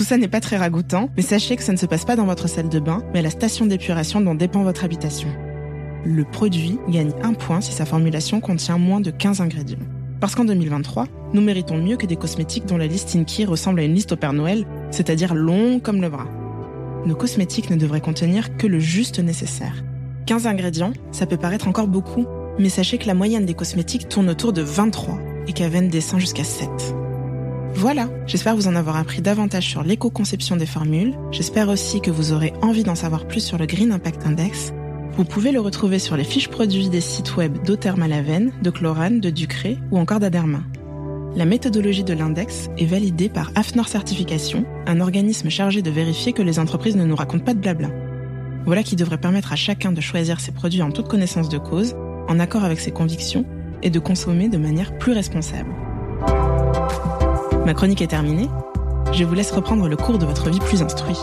Tout 0.00 0.06
ça 0.06 0.16
n'est 0.16 0.28
pas 0.28 0.40
très 0.40 0.56
ragoûtant, 0.56 1.10
mais 1.14 1.22
sachez 1.22 1.56
que 1.56 1.62
ça 1.62 1.72
ne 1.72 1.76
se 1.76 1.84
passe 1.84 2.06
pas 2.06 2.16
dans 2.16 2.24
votre 2.24 2.48
salle 2.48 2.70
de 2.70 2.80
bain, 2.80 3.02
mais 3.12 3.18
à 3.18 3.22
la 3.22 3.28
station 3.28 3.66
d'épuration 3.66 4.22
dont 4.22 4.34
dépend 4.34 4.62
votre 4.62 4.82
habitation. 4.82 5.28
Le 6.06 6.24
produit 6.24 6.78
gagne 6.88 7.12
un 7.22 7.34
point 7.34 7.60
si 7.60 7.72
sa 7.72 7.84
formulation 7.84 8.40
contient 8.40 8.78
moins 8.78 9.02
de 9.02 9.10
15 9.10 9.42
ingrédients. 9.42 9.76
Parce 10.18 10.34
qu'en 10.34 10.46
2023, 10.46 11.04
nous 11.34 11.42
méritons 11.42 11.76
mieux 11.76 11.98
que 11.98 12.06
des 12.06 12.16
cosmétiques 12.16 12.64
dont 12.64 12.78
la 12.78 12.86
liste 12.86 13.14
Inky 13.14 13.44
ressemble 13.44 13.80
à 13.80 13.82
une 13.82 13.92
liste 13.92 14.12
au 14.12 14.16
Père 14.16 14.32
Noël, 14.32 14.64
c'est-à-dire 14.90 15.34
long 15.34 15.80
comme 15.80 16.00
le 16.00 16.08
bras 16.08 16.28
nos 17.04 17.14
cosmétiques 17.14 17.68
ne 17.68 17.76
devraient 17.76 18.00
contenir 18.00 18.56
que 18.56 18.66
le 18.66 18.78
juste 18.78 19.18
nécessaire. 19.18 19.84
15 20.24 20.46
ingrédients, 20.46 20.94
ça 21.12 21.26
peut 21.26 21.36
paraître 21.36 21.68
encore 21.68 21.88
beaucoup, 21.88 22.24
mais 22.58 22.70
sachez 22.70 22.96
que 22.96 23.06
la 23.06 23.14
moyenne 23.14 23.44
des 23.44 23.54
cosmétiques 23.54 24.08
tourne 24.08 24.30
autour 24.30 24.54
de 24.54 24.62
23 24.62 25.18
et 25.46 25.52
qu'Aven 25.52 25.90
descend 25.90 26.20
jusqu'à 26.20 26.44
7. 26.44 26.68
Voilà, 27.74 28.08
j'espère 28.26 28.56
vous 28.56 28.68
en 28.68 28.76
avoir 28.76 28.96
appris 28.96 29.22
davantage 29.22 29.66
sur 29.66 29.82
l'éco-conception 29.82 30.56
des 30.56 30.66
formules. 30.66 31.14
J'espère 31.30 31.68
aussi 31.68 32.00
que 32.00 32.10
vous 32.10 32.32
aurez 32.32 32.52
envie 32.62 32.82
d'en 32.82 32.94
savoir 32.94 33.26
plus 33.26 33.40
sur 33.40 33.58
le 33.58 33.66
Green 33.66 33.92
Impact 33.92 34.26
Index. 34.26 34.72
Vous 35.16 35.24
pouvez 35.24 35.52
le 35.52 35.60
retrouver 35.60 35.98
sur 35.98 36.16
les 36.16 36.24
fiches 36.24 36.48
produits 36.48 36.88
des 36.88 37.00
sites 37.00 37.36
web 37.36 37.58
d'Othermalaven, 37.64 38.52
de 38.62 38.70
Chlorane, 38.70 39.20
de 39.20 39.30
Ducré 39.30 39.78
ou 39.90 39.98
encore 39.98 40.20
d'Aderma. 40.20 40.60
La 41.36 41.44
méthodologie 41.44 42.04
de 42.04 42.12
l'index 42.12 42.68
est 42.76 42.86
validée 42.86 43.28
par 43.28 43.50
AFNOR 43.54 43.88
Certification, 43.88 44.64
un 44.86 45.00
organisme 45.00 45.48
chargé 45.48 45.80
de 45.80 45.90
vérifier 45.90 46.32
que 46.32 46.42
les 46.42 46.58
entreprises 46.58 46.96
ne 46.96 47.04
nous 47.04 47.16
racontent 47.16 47.44
pas 47.44 47.54
de 47.54 47.60
blabla. 47.60 47.88
Voilà 48.66 48.82
qui 48.82 48.96
devrait 48.96 49.18
permettre 49.18 49.52
à 49.52 49.56
chacun 49.56 49.92
de 49.92 50.00
choisir 50.00 50.40
ses 50.40 50.52
produits 50.52 50.82
en 50.82 50.90
toute 50.90 51.08
connaissance 51.08 51.48
de 51.48 51.58
cause, 51.58 51.94
en 52.28 52.40
accord 52.40 52.64
avec 52.64 52.80
ses 52.80 52.90
convictions, 52.90 53.46
et 53.82 53.90
de 53.90 53.98
consommer 53.98 54.48
de 54.48 54.58
manière 54.58 54.98
plus 54.98 55.12
responsable. 55.12 55.70
Ma 57.70 57.74
chronique 57.74 58.02
est 58.02 58.08
terminée. 58.08 58.48
Je 59.12 59.22
vous 59.22 59.32
laisse 59.32 59.52
reprendre 59.52 59.88
le 59.88 59.96
cours 59.96 60.18
de 60.18 60.26
votre 60.26 60.50
vie 60.50 60.58
plus 60.58 60.82
instruit. 60.82 61.16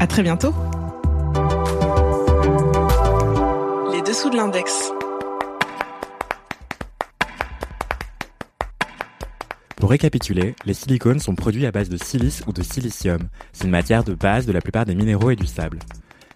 À 0.00 0.06
très 0.06 0.22
bientôt! 0.22 0.54
Les 3.92 4.00
dessous 4.00 4.30
de 4.30 4.36
l'index. 4.36 4.90
Pour 9.76 9.90
récapituler, 9.90 10.54
les 10.64 10.72
silicones 10.72 11.20
sont 11.20 11.34
produits 11.34 11.66
à 11.66 11.70
base 11.70 11.90
de 11.90 11.98
silice 11.98 12.42
ou 12.46 12.54
de 12.54 12.62
silicium. 12.62 13.28
C'est 13.52 13.64
une 13.64 13.70
matière 13.70 14.04
de 14.04 14.14
base 14.14 14.46
de 14.46 14.52
la 14.52 14.62
plupart 14.62 14.86
des 14.86 14.94
minéraux 14.94 15.32
et 15.32 15.36
du 15.36 15.44
sable. 15.44 15.80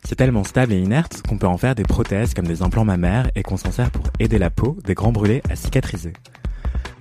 C'est 0.05 0.17
tellement 0.17 0.45
stable 0.45 0.75
et 0.75 0.79
inerte 0.79 1.23
qu'on 1.27 1.39
peut 1.39 1.47
en 1.47 1.57
faire 1.57 1.75
des 1.75 1.85
prothèses 1.85 2.35
comme 2.35 2.47
des 2.47 2.61
implants 2.61 2.85
mammaires 2.85 3.31
et 3.35 3.43
qu'on 3.43 3.57
s'en 3.57 3.73
sert 3.73 3.91
pour 3.91 4.05
aider 4.19 4.37
la 4.37 4.51
peau 4.51 4.77
des 4.85 4.93
grands 4.93 5.13
brûlés 5.13 5.43
à 5.49 5.57
cicatriser. 5.57 6.13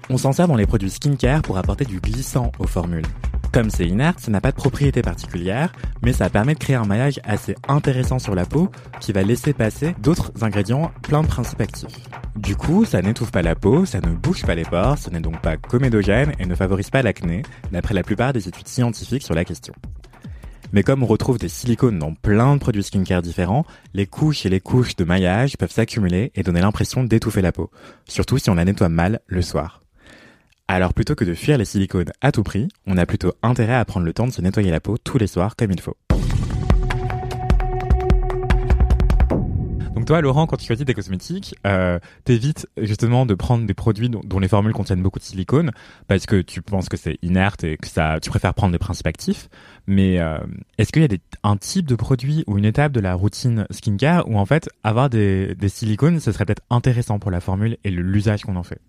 On 0.10 0.18
s'en 0.18 0.32
sert 0.32 0.48
dans 0.48 0.56
les 0.56 0.66
produits 0.66 0.90
skincare 0.90 1.42
pour 1.42 1.58
apporter 1.58 1.84
du 1.84 2.00
glissant 2.00 2.54
aux 2.60 2.68
formules. 2.68 3.06
Comme 3.52 3.70
c'est 3.70 3.88
inerte, 3.88 4.20
ça 4.22 4.32
n'a 4.32 4.40
pas 4.40 4.52
de 4.52 4.56
propriété 4.56 5.02
particulière, 5.02 5.74
mais 6.02 6.14
ça 6.14 6.30
permet 6.30 6.54
de 6.54 6.60
créer 6.60 6.78
un 6.78 6.86
maillage 6.86 7.20
assez 7.26 7.56
intéressant 7.68 8.18
sur 8.18 8.34
la 8.34 8.46
peau 8.46 8.70
qui 9.02 9.12
va 9.12 9.24
laisser 9.24 9.52
passer 9.52 9.96
d'autres 10.00 10.32
ingrédients 10.42 10.92
plein 11.02 11.24
de 11.24 11.28
principes 11.28 11.60
actifs. 11.60 11.98
Du 12.38 12.56
coup, 12.56 12.86
ça 12.86 13.02
n'étouffe 13.02 13.32
pas 13.32 13.42
la 13.42 13.56
peau, 13.56 13.86
ça 13.86 14.00
ne 14.00 14.14
bouge 14.14 14.46
pas 14.46 14.56
les 14.56 14.64
pores, 14.64 14.98
ce 14.98 15.10
n'est 15.10 15.20
donc 15.20 15.42
pas 15.42 15.58
comédogène 15.58 16.32
et 16.40 16.46
ne 16.46 16.56
favorise 16.56 16.90
pas 16.90 17.02
l'acné, 17.02 17.42
d'après 17.74 17.94
la 17.94 18.04
plupart 18.04 18.32
des 18.32 18.48
études 18.48 18.68
scientifiques 18.68 19.24
sur 19.24 19.36
la 19.36 19.44
question. 19.44 19.74
Mais 20.72 20.84
comme 20.84 21.04
on 21.04 21.08
retrouve 21.08 21.38
des 21.38 21.50
silicones 21.50 22.00
dans 22.00 22.14
plein 22.14 22.54
de 22.56 22.60
produits 22.60 22.84
skincare 22.84 23.22
différents, 23.22 23.66
les 23.94 24.06
couches 24.06 24.46
et 24.46 24.50
les 24.50 24.60
couches 24.62 24.96
de 24.96 25.04
maillage 25.04 25.58
peuvent 25.58 25.72
s'accumuler 25.72 26.32
et 26.36 26.44
donner 26.44 26.62
l'impression 26.62 27.04
d'étouffer 27.04 27.42
la 27.42 27.52
peau, 27.52 27.72
surtout 28.08 28.38
si 28.38 28.50
on 28.50 28.56
la 28.56 28.66
nettoie 28.66 28.90
mal 28.90 29.20
le 29.28 29.42
soir. 29.42 29.82
Alors 30.70 30.94
plutôt 30.94 31.16
que 31.16 31.24
de 31.24 31.34
fuir 31.34 31.58
les 31.58 31.64
silicones 31.64 32.12
à 32.20 32.34
tout 32.34 32.44
prix, 32.44 32.68
on 32.86 32.98
a 32.98 33.06
plutôt 33.06 33.34
intérêt 33.42 33.76
à 33.76 33.86
prendre 33.86 34.06
le 34.06 34.12
temps 34.12 34.28
de 34.28 34.34
se 34.34 34.42
nettoyer 34.42 34.70
la 34.70 34.82
peau 34.82 34.98
tous 34.98 35.18
les 35.18 35.28
soirs 35.28 35.56
comme 35.56 35.72
il 35.72 35.80
faut. 35.80 35.96
Donc 39.96 40.06
toi, 40.06 40.20
Laurent, 40.20 40.46
quand 40.46 40.58
tu 40.58 40.66
choisis 40.66 40.86
des 40.86 40.94
cosmétiques, 40.94 41.56
euh, 41.66 42.00
t'évites 42.26 42.68
justement 42.76 43.26
de 43.26 43.34
prendre 43.34 43.66
des 43.66 43.74
produits 43.74 44.10
dont, 44.10 44.40
les 44.40 44.50
formules 44.50 44.74
contiennent 44.74 45.02
beaucoup 45.02 45.20
de 45.20 45.24
silicone 45.24 45.72
parce 46.10 46.26
que 46.26 46.42
tu 46.42 46.62
penses 46.62 46.90
que 46.90 46.98
c'est 46.98 47.18
inerte 47.22 47.64
et 47.64 47.78
que 47.78 47.88
ça, 47.88 48.20
tu 48.22 48.30
préfères 48.30 48.54
prendre 48.54 48.74
des 48.74 48.78
principes 48.78 49.08
actifs. 49.08 49.48
Mais 49.88 50.20
euh, 50.20 50.38
est-ce 50.78 50.92
qu'il 50.92 51.02
y 51.02 51.06
a 51.06 51.08
des, 51.08 51.22
un 51.44 51.56
type 51.56 51.88
de 51.88 51.96
produit 51.96 52.44
ou 52.46 52.58
une 52.58 52.66
étape 52.66 52.92
de 52.92 53.00
la 53.00 53.16
routine 53.16 53.66
skincare 53.72 54.30
où 54.30 54.38
en 54.38 54.46
fait 54.46 54.70
avoir 54.84 55.10
des, 55.10 55.56
des 55.56 55.70
silicones, 55.70 56.20
ce 56.20 56.34
serait 56.34 56.46
peut-être 56.46 56.64
intéressant 56.70 57.20
pour 57.20 57.32
la 57.32 57.40
formule 57.40 57.78
et 57.86 57.90
l'usage 57.90 58.44
qu'on 58.44 58.58
en 58.58 58.64
fait? 58.64 58.82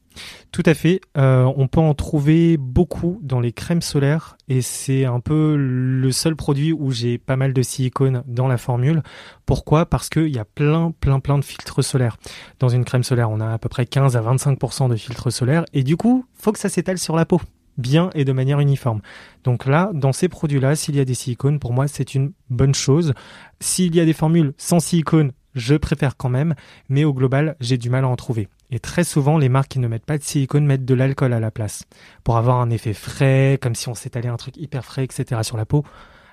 Tout 0.52 0.62
à 0.66 0.74
fait. 0.74 1.00
Euh, 1.16 1.50
on 1.56 1.68
peut 1.68 1.80
en 1.80 1.94
trouver 1.94 2.56
beaucoup 2.56 3.18
dans 3.22 3.40
les 3.40 3.52
crèmes 3.52 3.82
solaires 3.82 4.36
et 4.48 4.62
c'est 4.62 5.04
un 5.04 5.20
peu 5.20 5.56
le 5.56 6.10
seul 6.12 6.36
produit 6.36 6.72
où 6.72 6.90
j'ai 6.90 7.18
pas 7.18 7.36
mal 7.36 7.52
de 7.52 7.62
silicone 7.62 8.22
dans 8.26 8.48
la 8.48 8.56
formule. 8.56 9.02
Pourquoi? 9.46 9.86
Parce 9.86 10.08
qu'il 10.08 10.28
y 10.28 10.38
a 10.38 10.44
plein, 10.44 10.92
plein, 11.00 11.20
plein 11.20 11.38
de 11.38 11.44
filtres 11.44 11.84
solaires. 11.84 12.16
Dans 12.58 12.68
une 12.68 12.84
crème 12.84 13.04
solaire, 13.04 13.30
on 13.30 13.40
a 13.40 13.52
à 13.52 13.58
peu 13.58 13.68
près 13.68 13.86
15 13.86 14.16
à 14.16 14.22
25% 14.22 14.88
de 14.88 14.96
filtres 14.96 15.32
solaires 15.32 15.64
et 15.72 15.82
du 15.82 15.96
coup, 15.96 16.24
faut 16.34 16.52
que 16.52 16.58
ça 16.58 16.68
s'étale 16.68 16.98
sur 16.98 17.16
la 17.16 17.26
peau 17.26 17.40
bien 17.76 18.10
et 18.14 18.24
de 18.24 18.32
manière 18.32 18.60
uniforme. 18.60 19.00
Donc 19.44 19.64
là, 19.64 19.90
dans 19.94 20.12
ces 20.12 20.28
produits-là, 20.28 20.76
s'il 20.76 20.96
y 20.96 21.00
a 21.00 21.04
des 21.04 21.14
silicones, 21.14 21.60
pour 21.60 21.72
moi, 21.72 21.88
c'est 21.88 22.14
une 22.14 22.32
bonne 22.50 22.74
chose. 22.74 23.14
S'il 23.60 23.94
y 23.94 24.00
a 24.00 24.04
des 24.04 24.12
formules 24.12 24.52
sans 24.58 24.80
silicone, 24.80 25.32
je 25.58 25.74
préfère 25.74 26.16
quand 26.16 26.28
même, 26.28 26.54
mais 26.88 27.04
au 27.04 27.12
global, 27.12 27.56
j'ai 27.60 27.76
du 27.76 27.90
mal 27.90 28.04
à 28.04 28.08
en 28.08 28.16
trouver. 28.16 28.48
Et 28.70 28.78
très 28.78 29.04
souvent, 29.04 29.38
les 29.38 29.48
marques 29.48 29.68
qui 29.68 29.78
ne 29.78 29.88
mettent 29.88 30.06
pas 30.06 30.18
de 30.18 30.22
silicone 30.22 30.66
mettent 30.66 30.84
de 30.84 30.94
l'alcool 30.94 31.32
à 31.32 31.40
la 31.40 31.50
place 31.50 31.84
pour 32.24 32.36
avoir 32.36 32.60
un 32.60 32.70
effet 32.70 32.94
frais, 32.94 33.58
comme 33.60 33.74
si 33.74 33.88
on 33.88 33.94
s'étalait 33.94 34.28
un 34.28 34.36
truc 34.36 34.56
hyper 34.56 34.84
frais, 34.84 35.04
etc. 35.04 35.42
sur 35.42 35.56
la 35.56 35.66
peau. 35.66 35.84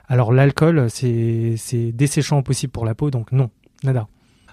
Alors 0.07 0.31
l'alcool, 0.31 0.87
c'est 0.89 1.91
desséchant 1.93 2.43
possible 2.43 2.71
pour 2.71 2.85
la 2.85 2.93
peau, 2.93 3.09
donc 3.09 3.31
non, 3.31 3.49
nada. 3.83 4.07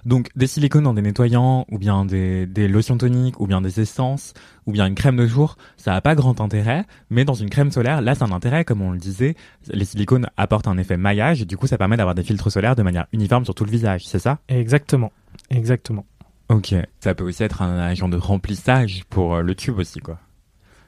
Donc 0.05 0.31
des 0.35 0.49
silicones 0.49 0.85
dans 0.85 0.95
des 0.95 1.03
nettoyants, 1.03 1.65
ou 1.71 1.79
bien 1.79 2.05
des, 2.05 2.47
des, 2.47 2.67
lotions 2.67 2.99
toniques, 2.99 3.41
ou 3.41 3.47
bien 3.47 3.61
des 3.61 3.81
essences, 3.81 4.35
ou 4.67 4.73
bien 4.73 4.87
une 4.87 4.97
crème 4.97 5.17
de 5.17 5.27
jour, 5.27 5.57
ça 5.77 5.93
n'a 5.93 6.01
pas 6.01 6.15
grand 6.15 6.41
intérêt, 6.41 6.85
mais 7.11 7.25
dans 7.25 7.35
une 7.35 7.51
crème 7.51 7.71
solaire, 7.71 8.01
là 8.01 8.15
c'est 8.15 8.25
un 8.25 8.33
intérêt, 8.33 8.65
comme 8.65 8.83
on 8.83 8.91
le 8.91 8.99
disait, 8.99 9.37
les 9.69 9.85
silicones 9.85 10.29
apportent 10.37 10.67
un 10.67 10.77
effet 10.77 10.97
maillage, 10.97 11.43
et 11.43 11.45
du 11.45 11.57
coup 11.57 11.69
ça 11.69 11.79
permet 11.79 11.97
d'avoir 11.97 12.17
des 12.17 12.25
filtres 12.25 12.51
solaires 12.51 12.75
de 12.75 12.83
manière 12.83 13.07
uniforme 13.13 13.45
sur 13.45 13.55
tout 13.55 13.65
le 13.65 13.71
visage, 13.71 14.05
c'est 14.05 14.19
ça? 14.19 14.39
Exactement, 14.49 15.13
exactement. 15.51 16.05
Ok, 16.49 16.75
ça 17.01 17.15
peut 17.15 17.25
aussi 17.25 17.45
être 17.45 17.63
un 17.63 17.79
agent 17.79 18.09
de 18.09 18.17
remplissage 18.17 19.05
pour 19.09 19.37
euh, 19.37 19.43
le 19.43 19.55
tube 19.55 19.79
aussi, 19.79 20.01
quoi. 20.01 20.19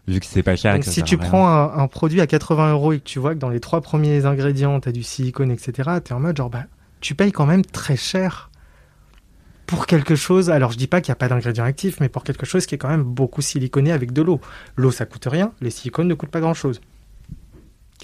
Vu 0.06 0.20
que 0.20 0.26
c'est 0.26 0.42
pas 0.42 0.56
cher. 0.56 0.74
Donc 0.74 0.84
si 0.84 1.02
tu 1.02 1.16
prends 1.16 1.48
un, 1.48 1.78
un 1.78 1.88
produit 1.88 2.20
à 2.20 2.26
80 2.26 2.72
euros 2.72 2.92
et 2.92 2.98
que 2.98 3.04
tu 3.04 3.18
vois 3.18 3.34
que 3.34 3.38
dans 3.38 3.48
les 3.48 3.60
trois 3.60 3.80
premiers 3.80 4.26
ingrédients, 4.26 4.78
tu 4.80 4.90
as 4.90 4.92
du 4.92 5.02
silicone, 5.02 5.50
etc., 5.50 5.72
tu 6.04 6.10
es 6.10 6.12
en 6.12 6.20
mode 6.20 6.36
genre, 6.36 6.50
bah, 6.50 6.64
tu 7.00 7.14
payes 7.14 7.32
quand 7.32 7.46
même 7.46 7.64
très 7.64 7.96
cher 7.96 8.50
pour 9.66 9.86
quelque 9.86 10.14
chose. 10.14 10.50
Alors 10.50 10.72
je 10.72 10.78
dis 10.78 10.86
pas 10.86 11.00
qu'il 11.00 11.10
n'y 11.10 11.14
a 11.14 11.16
pas 11.16 11.28
d'ingrédients 11.28 11.64
actifs, 11.64 12.00
mais 12.00 12.08
pour 12.08 12.24
quelque 12.24 12.46
chose 12.46 12.66
qui 12.66 12.74
est 12.74 12.78
quand 12.78 12.88
même 12.88 13.02
beaucoup 13.02 13.42
siliconé 13.42 13.92
avec 13.92 14.12
de 14.12 14.22
l'eau. 14.22 14.40
L'eau, 14.76 14.90
ça 14.90 15.06
coûte 15.06 15.26
rien, 15.30 15.52
les 15.60 15.70
silicones 15.70 16.08
ne 16.08 16.14
coûtent 16.14 16.30
pas 16.30 16.40
grand-chose. 16.40 16.80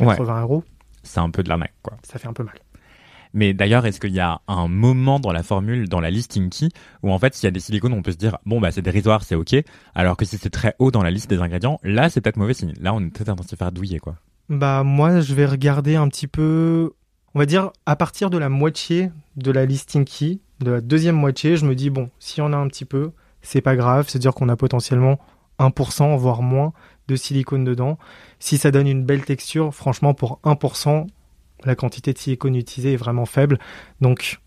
Ouais. 0.01 0.17
80 0.17 0.43
euros, 0.43 0.65
c'est 1.03 1.21
un 1.21 1.31
peu 1.31 1.43
de 1.43 1.49
l'arnaque, 1.49 1.75
quoi. 1.83 1.97
ça 2.03 2.19
fait 2.19 2.29
un 2.29 2.33
peu 2.33 2.45
mal. 2.45 2.55
Mais 3.33 3.55
d'ailleurs, 3.55 3.87
est-ce 3.87 4.01
qu'il 4.01 4.13
y 4.13 4.21
a 4.21 4.41
un 4.49 4.67
moment 4.67 5.21
dans 5.21 5.33
la 5.33 5.43
formule, 5.43 5.89
dans 5.89 6.01
la 6.01 6.11
listing 6.11 6.51
key, 6.51 6.69
où 7.03 7.13
en 7.13 7.19
fait, 7.19 7.35
s'il 7.35 7.45
y 7.45 7.49
a 7.49 7.53
des 7.53 7.61
silicones, 7.61 7.93
on 7.93 8.03
peut 8.03 8.13
se 8.13 8.17
dire, 8.17 8.39
bon, 8.45 8.61
bah, 8.61 8.73
c'est 8.73 8.83
dérisoire, 8.83 9.23
c'est 9.23 9.37
ok, 9.37 9.55
alors 9.95 10.17
que 10.17 10.25
si 10.25 10.37
c'est 10.37 10.51
très 10.51 10.75
haut 10.79 10.91
dans 10.91 11.03
la 11.03 11.11
liste 11.11 11.31
des 11.31 11.41
ingrédients, 11.41 11.79
là, 11.85 12.11
c'est 12.11 12.21
peut-être 12.21 12.37
mauvais 12.37 12.55
signe. 12.55 12.75
Là, 12.81 12.93
on 12.93 13.01
est 13.01 13.11
peut-être 13.11 13.29
en 13.29 13.37
train 13.37 13.45
de 13.45 13.51
se 13.51 13.57
faire 13.57 13.73
douiller, 13.73 14.01
quoi. 14.01 14.17
Bah 14.49 14.83
moi, 14.83 15.21
je 15.21 15.33
vais 15.35 15.47
regarder 15.47 15.95
un 15.95 16.09
petit 16.09 16.27
peu, 16.27 16.93
on 17.35 17.39
va 17.39 17.47
dire 17.47 17.71
à 17.87 17.95
partir 17.95 18.31
de 18.31 18.39
la 18.39 18.49
moitié 18.49 19.13
de 19.37 19.53
la 19.53 19.65
listing 19.65 20.05
key, 20.05 20.41
de 20.61 20.71
la 20.73 20.81
deuxième 20.81 21.17
moitié, 21.17 21.57
je 21.57 21.65
me 21.65 21.75
dis 21.75 21.91
bon, 21.91 22.11
si 22.19 22.41
on 22.41 22.53
a 22.53 22.57
un 22.57 22.69
petit 22.69 22.85
peu, 22.85 23.13
c'est 23.43 23.61
pas 23.61 23.77
grave, 23.77 24.09
c'est-à-dire 24.09 24.35
qu'on 24.35 24.49
a 24.49 24.57
potentiellement 24.57 25.19
1% 25.59 26.17
voire 26.17 26.43
moins 26.43 26.73
de 27.09 27.17
silicone 27.17 27.65
dedans. 27.65 27.99
Si 28.39 28.59
ça 28.59 28.71
donne 28.71 28.87
une 28.87 29.05
belle 29.05 29.25
texture, 29.25 29.75
franchement 29.75 30.15
pour 30.15 30.41
1%, 30.45 31.07
la 31.65 31.75
quantité 31.75 32.13
de 32.13 32.19
silicone 32.19 32.57
utilisée 32.57 32.95
est 32.95 32.97
vraiment 32.97 33.27
faible. 33.27 33.59
Donc 34.01 34.41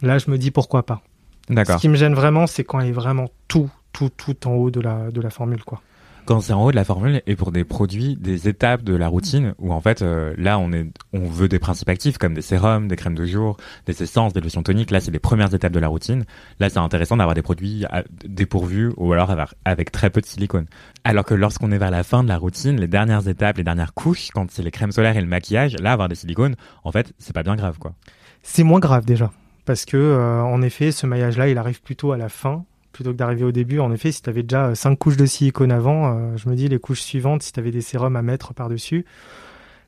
là, 0.00 0.18
je 0.18 0.30
me 0.30 0.38
dis 0.38 0.50
pourquoi 0.50 0.84
pas. 0.84 1.02
Ce 1.48 1.80
qui 1.80 1.88
me 1.88 1.96
gêne 1.96 2.14
vraiment, 2.14 2.46
c'est 2.46 2.64
quand 2.64 2.80
il 2.80 2.88
est 2.88 2.92
vraiment 2.92 3.28
tout, 3.48 3.70
tout, 3.92 4.10
tout 4.10 4.46
en 4.46 4.52
haut 4.52 4.70
de 4.70 4.80
la, 4.80 5.10
de 5.10 5.20
la 5.20 5.30
formule 5.30 5.64
quoi. 5.64 5.82
Quand 6.24 6.40
c'est 6.40 6.52
en 6.52 6.62
haut 6.64 6.70
de 6.70 6.76
la 6.76 6.84
formule 6.84 7.20
et 7.26 7.34
pour 7.34 7.50
des 7.50 7.64
produits, 7.64 8.16
des 8.16 8.46
étapes 8.48 8.84
de 8.84 8.94
la 8.94 9.08
routine, 9.08 9.54
où 9.58 9.72
en 9.72 9.80
fait, 9.80 10.02
euh, 10.02 10.34
là, 10.38 10.56
on 10.58 10.72
est, 10.72 10.86
on 11.12 11.26
veut 11.26 11.48
des 11.48 11.58
principes 11.58 11.88
actifs 11.88 12.16
comme 12.16 12.32
des 12.32 12.42
sérums, 12.42 12.86
des 12.86 12.94
crèmes 12.94 13.16
de 13.16 13.24
jour, 13.26 13.56
des 13.86 14.02
essences, 14.04 14.32
des 14.32 14.40
lotions 14.40 14.62
toniques. 14.62 14.92
Là, 14.92 15.00
c'est 15.00 15.10
les 15.10 15.18
premières 15.18 15.52
étapes 15.52 15.72
de 15.72 15.80
la 15.80 15.88
routine. 15.88 16.24
Là, 16.60 16.70
c'est 16.70 16.78
intéressant 16.78 17.16
d'avoir 17.16 17.34
des 17.34 17.42
produits 17.42 17.84
à- 17.90 18.04
dépourvus 18.24 18.92
ou 18.96 19.12
alors 19.12 19.34
avec, 19.64 19.90
très 19.90 20.10
peu 20.10 20.20
de 20.20 20.26
silicone. 20.26 20.66
Alors 21.02 21.24
que 21.24 21.34
lorsqu'on 21.34 21.72
est 21.72 21.78
vers 21.78 21.90
la 21.90 22.04
fin 22.04 22.22
de 22.22 22.28
la 22.28 22.38
routine, 22.38 22.78
les 22.78 22.86
dernières 22.86 23.26
étapes, 23.26 23.56
les 23.56 23.64
dernières 23.64 23.92
couches, 23.92 24.30
quand 24.32 24.48
c'est 24.50 24.62
les 24.62 24.70
crèmes 24.70 24.92
solaires 24.92 25.16
et 25.16 25.20
le 25.20 25.26
maquillage, 25.26 25.76
là, 25.80 25.90
avoir 25.92 26.08
des 26.08 26.14
silicones, 26.14 26.54
en 26.84 26.92
fait, 26.92 27.12
c'est 27.18 27.32
pas 27.34 27.42
bien 27.42 27.56
grave, 27.56 27.78
quoi. 27.78 27.94
C'est 28.42 28.62
moins 28.62 28.80
grave 28.80 29.04
déjà. 29.04 29.32
Parce 29.64 29.84
que, 29.84 29.96
euh, 29.96 30.40
en 30.40 30.62
effet, 30.62 30.92
ce 30.92 31.06
maillage-là, 31.06 31.48
il 31.48 31.58
arrive 31.58 31.82
plutôt 31.82 32.12
à 32.12 32.16
la 32.16 32.28
fin, 32.28 32.64
plutôt 32.92 33.12
que 33.12 33.16
d'arriver 33.16 33.44
au 33.44 33.52
début. 33.52 33.80
En 33.80 33.92
effet, 33.92 34.12
si 34.12 34.22
tu 34.22 34.30
avais 34.30 34.42
déjà 34.42 34.74
5 34.74 34.96
couches 34.98 35.16
de 35.16 35.26
silicone 35.26 35.72
avant, 35.72 36.16
euh, 36.16 36.36
je 36.36 36.48
me 36.48 36.54
dis 36.54 36.68
les 36.68 36.78
couches 36.78 37.02
suivantes, 37.02 37.42
si 37.42 37.52
tu 37.52 37.60
avais 37.60 37.70
des 37.70 37.80
sérums 37.80 38.16
à 38.16 38.22
mettre 38.22 38.54
par-dessus, 38.54 39.04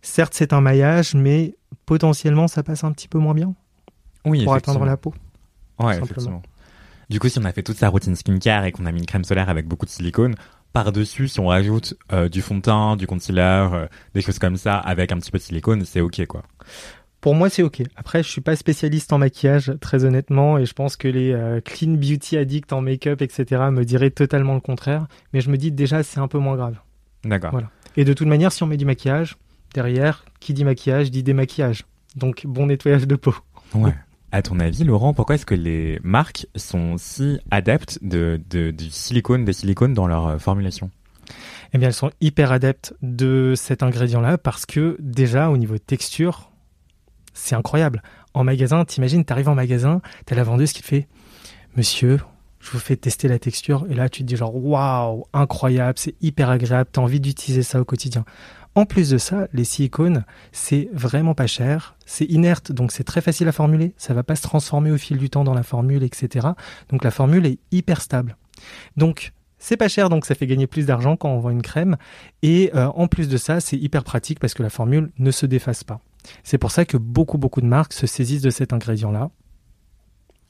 certes, 0.03 0.35
c'est 0.35 0.53
un 0.53 0.61
maillage, 0.61 1.15
mais 1.15 1.57
potentiellement, 1.87 2.49
ça 2.49 2.63
passe 2.63 2.85
un 2.85 2.93
petit 2.93 3.09
peu 3.09 3.19
moins 3.19 3.35
bien 3.35 3.55
Oui, 4.25 4.45
pour 4.45 4.55
atteindre 4.55 4.85
la 4.85 4.97
peau. 4.97 5.15
Ouais, 5.79 5.99
effectivement. 5.99 6.43
Du 7.11 7.21
coup, 7.21 7.29
si 7.29 7.39
on 7.39 7.45
a 7.45 7.53
fait 7.53 7.63
toute 7.63 7.77
sa 7.77 7.89
routine 7.89 8.17
skincare 8.17 8.65
et 8.65 8.73
qu'on 8.73 8.87
a 8.87 8.93
mis 8.93 9.01
une 9.01 9.07
crème 9.07 9.25
solaire 9.25 9.49
avec 9.49 9.67
beaucoup 9.67 9.85
de 9.85 9.91
silicone, 9.91 10.35
par-dessus, 10.73 11.29
si 11.29 11.41
on 11.41 11.47
rajoute 11.47 11.95
euh, 12.13 12.29
du 12.29 12.43
fond 12.43 12.57
de 12.57 12.63
teint, 12.63 12.97
du 12.97 13.07
concealer, 13.07 13.69
euh, 13.73 13.87
des 14.15 14.21
choses 14.21 14.39
comme 14.39 14.57
ça, 14.57 14.77
avec 14.77 15.13
un 15.13 15.19
petit 15.19 15.31
peu 15.31 15.39
de 15.39 15.43
silicone, 15.43 15.85
c'est 15.85 16.01
ok, 16.01 16.27
quoi. 16.27 16.43
Pour 17.25 17.35
moi, 17.35 17.49
c'est 17.49 17.63
ok. 17.63 17.83
Après, 17.97 18.23
je 18.23 18.29
suis 18.29 18.43
pas 18.43 18.55
spécialiste 18.55 19.11
en 19.15 19.17
maquillage, 19.17 19.73
très 19.81 20.05
honnêtement, 20.05 20.59
et 20.59 20.67
je 20.67 20.75
pense 20.75 20.95
que 20.97 21.09
les 21.09 21.33
euh, 21.33 21.63
clean 21.63 21.93
beauty 21.93 22.37
addicts 22.37 22.71
en 22.71 22.83
make-up, 22.83 23.23
etc., 23.23 23.63
me 23.73 23.83
diraient 23.85 24.11
totalement 24.11 24.53
le 24.53 24.61
contraire. 24.61 25.07
Mais 25.33 25.41
je 25.41 25.49
me 25.49 25.57
dis 25.57 25.73
déjà, 25.73 26.03
c'est 26.03 26.21
un 26.21 26.29
peu 26.29 26.37
moins 26.37 26.55
grave. 26.57 26.77
D'accord. 27.25 27.53
Voilà. 27.53 27.71
Et 27.97 28.05
de 28.05 28.13
toute 28.13 28.27
manière, 28.27 28.53
si 28.53 28.63
on 28.63 28.67
met 28.67 28.77
du 28.77 28.85
maquillage, 28.85 29.39
derrière, 29.73 30.27
qui 30.39 30.53
dit 30.53 30.67
maquillage 30.67 31.11
dit 31.11 31.23
démaquillage. 31.23 31.85
Donc, 32.15 32.43
bon 32.47 32.67
nettoyage 32.67 33.07
de 33.07 33.17
peau. 33.17 33.35
Ouais. 33.75 33.95
À 34.31 34.43
ton 34.43 34.61
avis, 34.61 34.85
Laurent, 34.85 35.15
pourquoi 35.15 35.37
est-ce 35.37 35.47
que 35.47 35.55
les 35.55 36.01
marques 36.03 36.47
sont 36.57 36.97
si 36.99 37.39
adeptes 37.51 38.01
de, 38.03 38.39
de, 38.51 38.71
du 38.71 38.91
silicone, 38.91 39.47
des 39.47 39.55
silicones 39.55 39.95
dans 39.95 40.07
leur 40.07 40.27
euh, 40.27 40.37
formulation? 40.37 40.91
Eh 41.73 41.79
bien, 41.79 41.89
elles 41.89 41.95
sont 41.95 42.11
hyper 42.21 42.53
adeptes 42.53 42.95
de 43.01 43.55
cet 43.57 43.83
ingrédient-là 43.83 44.37
parce 44.37 44.67
que 44.67 44.99
déjà, 45.01 45.49
au 45.49 45.57
niveau 45.57 45.79
texture, 45.79 46.51
c'est 47.35 47.55
incroyable. 47.55 48.03
En 48.33 48.45
magasin, 48.45 48.85
t'imagines, 48.85 49.25
t'arrives 49.25 49.49
en 49.49 49.55
magasin, 49.55 50.01
t'as 50.25 50.35
la 50.35 50.45
vendeuse 50.45 50.73
qui 50.73 50.83
fait 50.83 51.07
Monsieur, 51.77 52.21
je 52.61 52.71
vous 52.71 52.79
fais 52.79 52.97
tester 52.97 53.29
la 53.29 53.39
texture. 53.39 53.87
Et 53.91 53.95
là, 53.95 54.09
tu 54.09 54.23
te 54.23 54.27
dis 54.27 54.37
genre, 54.37 54.55
waouh, 54.57 55.25
incroyable, 55.33 55.99
c'est 55.99 56.15
hyper 56.23 56.49
agréable, 56.49 56.89
t'as 56.91 57.03
envie 57.03 57.21
d'utiliser 57.21 57.63
ça 57.63 57.81
au 57.81 57.85
quotidien. 57.85 58.25
En 58.77 58.87
plus 58.87 59.11
de 59.11 59.19
ça, 59.19 59.47
les 59.53 59.65
silicones, 59.65 60.25
c'est 60.51 60.89
vraiment 60.93 61.35
pas 61.35 61.47
cher, 61.47 61.95
c'est 62.07 62.25
inerte, 62.25 62.73
donc 62.73 62.91
c'est 62.91 63.05
très 63.05 63.21
facile 63.21 63.47
à 63.47 63.53
formuler, 63.53 63.95
ça 63.97 64.15
va 64.15 64.25
pas 64.25 64.35
se 64.35 64.43
transformer 64.43 64.91
au 64.91 64.99
fil 64.99 65.17
du 65.17 65.31
temps 65.31 65.45
dans 65.45 65.55
la 65.55 65.63
formule, 65.63 66.03
etc. 66.03 66.49
Donc 66.89 67.05
la 67.05 67.13
formule 67.13 67.47
est 67.47 67.59
hyper 67.71 68.01
stable. 68.01 68.37
Donc 68.97 69.33
c'est 69.59 69.77
pas 69.77 69.89
cher, 69.89 70.09
donc 70.09 70.27
ça 70.27 70.35
fait 70.35 70.49
gagner 70.49 70.67
plus 70.67 70.87
d'argent 70.87 71.17
quand 71.17 71.29
on 71.29 71.39
vend 71.39 71.51
une 71.51 71.63
crème. 71.63 71.97
Et 72.43 72.73
euh, 72.75 72.89
en 72.89 73.07
plus 73.07 73.29
de 73.29 73.37
ça, 73.37 73.61
c'est 73.61 73.77
hyper 73.77 74.03
pratique 74.03 74.41
parce 74.41 74.55
que 74.55 74.63
la 74.63 74.71
formule 74.71 75.13
ne 75.19 75.31
se 75.31 75.47
déface 75.47 75.85
pas. 75.85 76.01
C'est 76.43 76.59
pour 76.59 76.71
ça 76.71 76.85
que 76.85 76.97
beaucoup, 76.97 77.39
beaucoup 77.39 77.61
de 77.61 77.67
marques 77.67 77.93
se 77.93 78.07
saisissent 78.07 78.43
de 78.43 78.51
cet 78.51 78.73
ingrédient-là. 78.73 79.31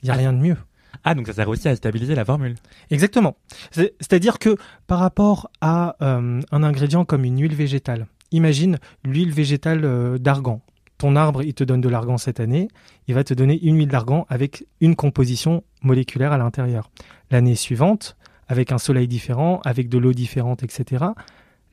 Il 0.02 0.06
n'y 0.06 0.10
a 0.10 0.14
rien 0.14 0.32
de 0.32 0.38
mieux. 0.38 0.56
Ah, 1.02 1.14
donc 1.14 1.26
ça 1.26 1.32
sert 1.32 1.48
aussi 1.48 1.68
à 1.68 1.74
stabiliser 1.76 2.14
la 2.14 2.24
formule. 2.24 2.54
Exactement. 2.90 3.36
C'est- 3.70 3.94
C'est-à-dire 4.00 4.38
que 4.38 4.56
par 4.86 4.98
rapport 5.00 5.50
à 5.60 5.96
euh, 6.02 6.40
un 6.52 6.62
ingrédient 6.62 7.04
comme 7.04 7.24
une 7.24 7.40
huile 7.40 7.54
végétale, 7.54 8.06
imagine 8.30 8.78
l'huile 9.04 9.32
végétale 9.32 9.84
euh, 9.84 10.18
d'argan. 10.18 10.60
Ton 10.98 11.16
arbre, 11.16 11.42
il 11.42 11.54
te 11.54 11.64
donne 11.64 11.80
de 11.80 11.88
l'argan 11.88 12.16
cette 12.18 12.38
année, 12.38 12.68
il 13.08 13.14
va 13.14 13.24
te 13.24 13.34
donner 13.34 13.58
une 13.64 13.76
huile 13.76 13.88
d'argan 13.88 14.24
avec 14.28 14.66
une 14.80 14.94
composition 14.94 15.64
moléculaire 15.82 16.32
à 16.32 16.38
l'intérieur. 16.38 16.90
L'année 17.32 17.56
suivante, 17.56 18.16
avec 18.46 18.70
un 18.70 18.78
soleil 18.78 19.08
différent, 19.08 19.60
avec 19.64 19.88
de 19.88 19.98
l'eau 19.98 20.12
différente, 20.12 20.62
etc., 20.62 21.06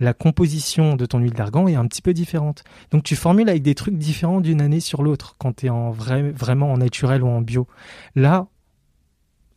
la 0.02 0.14
composition 0.14 0.96
de 0.98 1.06
ton 1.06 1.20
huile 1.20 1.32
d'argan 1.32 1.68
est 1.68 1.76
un 1.76 1.88
petit 1.88 2.02
peu 2.02 2.14
différente. 2.14 2.66
Donc 2.90 3.04
tu 3.04 3.16
formules 3.16 3.48
avec 3.48 3.62
des 3.62 3.76
trucs 3.76 3.98
différents 3.98 4.42
d'une 4.42 4.60
année 4.60 4.82
sur 4.82 5.04
l'autre 5.04 5.36
quand 5.38 5.56
tu 5.58 5.68
es 5.68 5.70
en 5.70 5.92
vrai, 5.92 6.32
vraiment 6.32 6.74
en 6.74 6.78
naturel 6.78 7.24
ou 7.24 7.28
en 7.28 7.40
bio. 7.42 7.68
Là, 8.16 8.48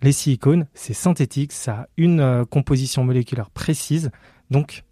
les 0.02 0.12
silicones, 0.12 0.66
c'est 0.74 0.92
synthétique, 0.92 1.50
ça 1.52 1.72
a 1.72 1.86
une 1.96 2.20
euh, 2.20 2.44
composition 2.44 3.04
moléculaire 3.04 3.48
précise. 3.48 4.10
Donc, 4.50 4.84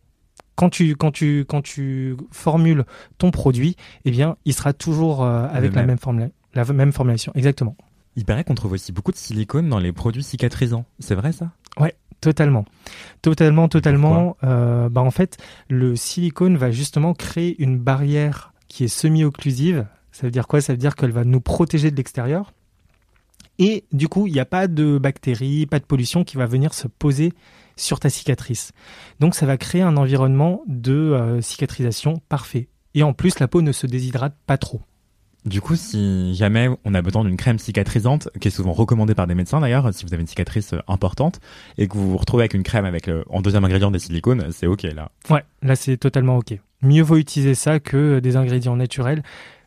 quand 0.56 0.70
tu, 0.70 0.96
quand, 0.96 1.10
tu, 1.10 1.44
quand 1.46 1.60
tu 1.62 2.16
formules 2.30 2.84
ton 3.18 3.30
produit, 3.30 3.76
eh 4.06 4.10
bien, 4.10 4.36
il 4.46 4.54
sera 4.54 4.72
toujours 4.72 5.22
euh, 5.22 5.46
avec 5.52 5.74
la 5.74 5.84
même. 5.84 5.98
formula- 5.98 6.30
la 6.54 6.64
même 6.64 6.92
formulation. 6.92 7.32
Exactement. 7.34 7.76
Il 8.16 8.24
paraît 8.24 8.44
qu'on 8.44 8.54
trouve 8.54 8.72
aussi 8.72 8.92
beaucoup 8.92 9.12
de 9.12 9.16
silicone 9.16 9.68
dans 9.68 9.78
les 9.78 9.92
produits 9.92 10.22
cicatrisants. 10.22 10.84
C'est 10.98 11.14
vrai 11.14 11.32
ça? 11.32 11.50
Totalement. 12.22 12.64
Totalement, 13.20 13.68
totalement. 13.68 14.36
Euh, 14.44 14.88
bah, 14.88 15.00
en 15.00 15.10
fait, 15.10 15.38
le 15.68 15.96
silicone 15.96 16.56
va 16.56 16.70
justement 16.70 17.14
créer 17.14 17.60
une 17.60 17.80
barrière 17.80 18.52
qui 18.68 18.84
est 18.84 18.88
semi-occlusive. 18.88 19.86
Ça 20.12 20.28
veut 20.28 20.30
dire 20.30 20.46
quoi? 20.46 20.60
Ça 20.60 20.72
veut 20.72 20.78
dire 20.78 20.94
qu'elle 20.94 21.10
va 21.10 21.24
nous 21.24 21.40
protéger 21.40 21.90
de 21.90 21.96
l'extérieur. 21.96 22.52
Et 23.58 23.84
du 23.92 24.06
coup, 24.06 24.28
il 24.28 24.32
n'y 24.32 24.38
a 24.38 24.44
pas 24.44 24.68
de 24.68 24.98
bactéries, 24.98 25.66
pas 25.66 25.80
de 25.80 25.84
pollution 25.84 26.22
qui 26.22 26.36
va 26.36 26.46
venir 26.46 26.74
se 26.74 26.86
poser 26.86 27.32
sur 27.74 27.98
ta 27.98 28.08
cicatrice. 28.08 28.70
Donc, 29.18 29.34
ça 29.34 29.44
va 29.44 29.56
créer 29.56 29.82
un 29.82 29.96
environnement 29.96 30.62
de 30.68 30.92
euh, 30.92 31.40
cicatrisation 31.40 32.22
parfait. 32.28 32.68
Et 32.94 33.02
en 33.02 33.14
plus, 33.14 33.40
la 33.40 33.48
peau 33.48 33.62
ne 33.62 33.72
se 33.72 33.88
déshydrate 33.88 34.36
pas 34.46 34.58
trop. 34.58 34.82
Du 35.44 35.60
coup, 35.60 35.74
si 35.74 36.34
jamais 36.36 36.68
on 36.84 36.94
a 36.94 37.02
besoin 37.02 37.24
d'une 37.24 37.36
crème 37.36 37.58
cicatrisante, 37.58 38.28
qui 38.40 38.48
est 38.48 38.50
souvent 38.52 38.72
recommandée 38.72 39.14
par 39.16 39.26
des 39.26 39.34
médecins 39.34 39.60
d'ailleurs, 39.60 39.92
si 39.92 40.04
vous 40.04 40.14
avez 40.14 40.20
une 40.20 40.28
cicatrice 40.28 40.72
euh, 40.72 40.78
importante, 40.86 41.40
et 41.78 41.88
que 41.88 41.94
vous 41.94 42.10
vous 42.10 42.16
retrouvez 42.16 42.42
avec 42.42 42.54
une 42.54 42.62
crème 42.62 42.84
avec 42.84 43.10
en 43.28 43.40
deuxième 43.42 43.64
ingrédient 43.64 43.90
des 43.90 43.98
silicones, 43.98 44.46
c'est 44.52 44.66
ok 44.68 44.82
là. 44.82 45.10
Ouais, 45.30 45.42
là 45.62 45.74
c'est 45.74 45.96
totalement 45.96 46.36
ok. 46.36 46.54
Mieux 46.82 47.02
vaut 47.02 47.16
utiliser 47.16 47.54
ça 47.56 47.80
que 47.80 48.20
des 48.20 48.36
ingrédients 48.36 48.76
naturels, 48.76 49.22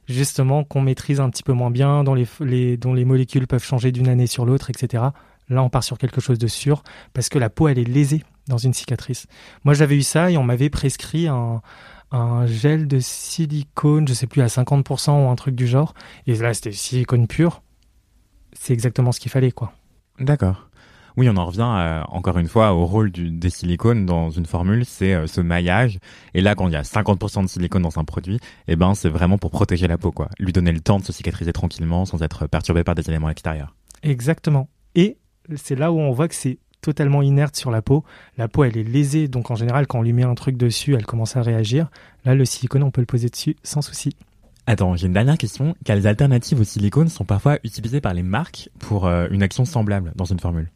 justement 0.08 0.64
qu'on 0.64 0.82
maîtrise 0.82 1.20
un 1.20 1.30
petit 1.30 1.44
peu 1.44 1.54
moins 1.54 1.72
bien, 1.72 2.04
dont 2.04 2.14
les, 2.14 2.28
les- 2.40 2.78
dont 2.78 2.94
les 2.94 3.06
molécules 3.06 3.48
peuvent 3.48 3.64
changer 3.64 3.92
d'une 3.92 4.08
année 4.08 4.28
sur 4.28 4.46
l'autre, 4.46 4.70
etc. 4.70 5.04
Là 5.50 5.62
on 5.62 5.70
part 5.70 5.84
sur 5.84 5.98
quelque 5.98 6.22
chose 6.22 6.40
de 6.40 6.48
sûr, 6.48 6.84
parce 7.14 7.28
que 7.30 7.38
la 7.38 7.50
peau 7.50 7.68
elle 7.68 7.80
est 7.80 7.84
lésée 7.84 8.24
dans 8.48 8.58
une 8.58 8.74
cicatrice. 8.74 9.28
Moi 9.64 9.74
j'avais 9.74 9.96
eu 9.98 10.04
ça 10.04 10.32
et 10.32 10.38
on 10.38 10.44
m'avait 10.44 10.70
prescrit 10.70 11.28
un, 11.28 11.62
un 12.12 12.46
gel 12.46 12.88
de 12.88 13.00
silicone, 13.00 14.08
je 14.08 14.14
sais 14.14 14.28
plus 14.28 14.42
à 14.42 14.48
50% 14.48 15.26
ou 15.26 15.30
un 15.30 15.36
truc 15.36 15.56
du 15.56 15.68
genre, 15.68 15.94
et 16.28 16.36
là 16.36 16.54
c'était 16.54 16.72
silicone 16.72 17.28
pur. 17.28 17.62
C'est 18.54 18.74
exactement 18.74 19.12
ce 19.12 19.20
qu'il 19.20 19.32
fallait 19.32 19.52
quoi. 19.52 19.74
D'accord. 20.20 20.70
Oui, 21.18 21.30
on 21.30 21.38
en 21.38 21.46
revient 21.46 21.62
euh, 21.62 22.02
encore 22.10 22.38
une 22.38 22.48
fois 22.48 22.74
au 22.74 22.86
rôle 22.86 23.10
du, 23.10 23.32
des 23.32 23.50
silicones 23.50 24.06
dans 24.06 24.30
une 24.32 24.46
formule, 24.46 24.84
c'est 24.86 25.14
euh, 25.14 25.28
ce 25.28 25.40
maillage. 25.40 26.00
Et 26.34 26.42
là, 26.42 26.56
quand 26.56 26.68
il 26.68 26.74
y 26.74 26.78
a 26.78 26.82
50% 26.82 27.44
de 27.44 27.48
silicone 27.48 27.84
dans 27.84 27.98
un 27.98 28.04
produit, 28.04 28.40
eh 28.68 28.76
ben 28.76 28.94
c'est 28.96 29.08
vraiment 29.08 29.38
pour 29.38 29.50
protéger 29.50 29.88
la 29.88 29.98
peau, 29.98 30.12
quoi. 30.12 30.30
Lui 30.40 30.52
donner 30.52 30.74
le 30.74 30.82
temps 30.82 31.00
de 31.00 31.06
se 31.06 31.14
cicatriser 31.14 31.54
tranquillement 31.54 32.06
sans 32.06 32.22
être 32.22 32.48
perturbé 32.48 32.84
par 32.84 32.96
des 32.96 33.10
éléments 33.10 33.30
extérieurs. 33.30 33.76
Exactement. 34.04 34.68
Et 34.94 35.18
c'est 35.56 35.76
là 35.76 35.92
où 35.94 36.00
on 36.00 36.12
voit 36.12 36.28
que 36.28 36.36
c'est 36.36 36.60
totalement 36.86 37.24
inerte 37.24 37.56
sur 37.56 37.72
la 37.72 37.82
peau. 37.82 38.04
La 38.38 38.48
peau, 38.48 38.64
elle 38.64 38.78
est 38.78 38.84
lésée, 38.84 39.28
donc 39.28 39.50
en 39.50 39.56
général, 39.56 39.88
quand 39.88 40.00
on 40.00 40.04
lui 40.04 40.14
met 40.14 40.24
un 40.24 40.36
truc 40.36 40.56
dessus, 40.56 40.94
elle 40.94 41.06
commence 41.06 41.36
à 41.36 41.42
réagir. 41.42 41.90
Là, 42.26 42.36
le 42.36 42.46
silicone, 42.46 42.84
on 42.84 42.92
peut 42.92 43.02
le 43.02 43.08
poser 43.08 43.30
dessus 43.30 43.56
sans 43.64 43.82
souci. 43.82 44.16
Attends, 44.68 44.96
j'ai 44.96 45.06
une 45.08 45.14
dernière 45.14 45.38
question. 45.38 45.76
Quelles 45.84 46.08
alternatives 46.08 46.60
au 46.60 46.64
silicone 46.64 47.08
sont 47.08 47.24
parfois 47.24 47.60
utilisées 47.64 48.02
par 48.02 48.16
les 48.16 48.24
marques 48.24 48.70
pour 48.80 49.06
euh, 49.06 49.28
une 49.30 49.44
action 49.44 49.64
semblable 49.64 50.12
dans 50.16 50.26
une 50.26 50.40
formule? 50.40 50.72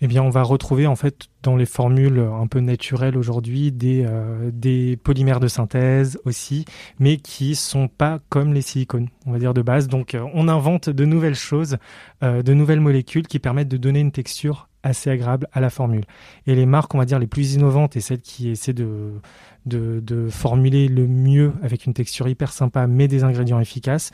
Eh 0.00 0.08
bien, 0.08 0.22
on 0.22 0.30
va 0.30 0.42
retrouver 0.42 0.86
en 0.86 0.96
fait 0.96 1.28
dans 1.42 1.56
les 1.56 1.66
formules 1.66 2.18
un 2.18 2.46
peu 2.46 2.60
naturelles 2.60 3.16
aujourd'hui 3.16 3.70
des, 3.70 4.04
euh, 4.06 4.50
des 4.52 4.96
polymères 4.96 5.38
de 5.38 5.46
synthèse 5.46 6.18
aussi, 6.24 6.64
mais 6.98 7.16
qui 7.16 7.54
sont 7.54 7.86
pas 7.86 8.20
comme 8.28 8.54
les 8.54 8.62
silicones, 8.62 9.08
on 9.26 9.32
va 9.32 9.38
dire 9.38 9.54
de 9.54 9.62
base. 9.62 9.88
Donc, 9.88 10.14
euh, 10.14 10.24
on 10.34 10.48
invente 10.48 10.90
de 10.90 11.04
nouvelles 11.04 11.34
choses, 11.34 11.78
de 12.22 12.54
nouvelles 12.54 12.80
molécules 12.80 13.26
qui 13.26 13.38
permettent 13.38 13.68
de 13.68 13.76
donner 13.76 14.00
une 14.00 14.12
texture 14.12 14.68
assez 14.88 15.10
agréable 15.10 15.48
à 15.52 15.60
la 15.60 15.70
formule. 15.70 16.04
Et 16.46 16.54
les 16.54 16.66
marques, 16.66 16.94
on 16.94 16.98
va 16.98 17.04
dire, 17.04 17.18
les 17.18 17.26
plus 17.26 17.54
innovantes 17.54 17.96
et 17.96 18.00
celles 18.00 18.20
qui 18.20 18.48
essaient 18.48 18.72
de, 18.72 19.20
de, 19.66 20.28
formuler 20.30 20.88
le 20.88 21.06
mieux 21.06 21.52
avec 21.62 21.86
une 21.86 21.94
texture 21.94 22.28
hyper 22.28 22.52
sympa, 22.52 22.86
mais 22.86 23.08
des 23.08 23.24
ingrédients 23.24 23.60
efficaces, 23.60 24.10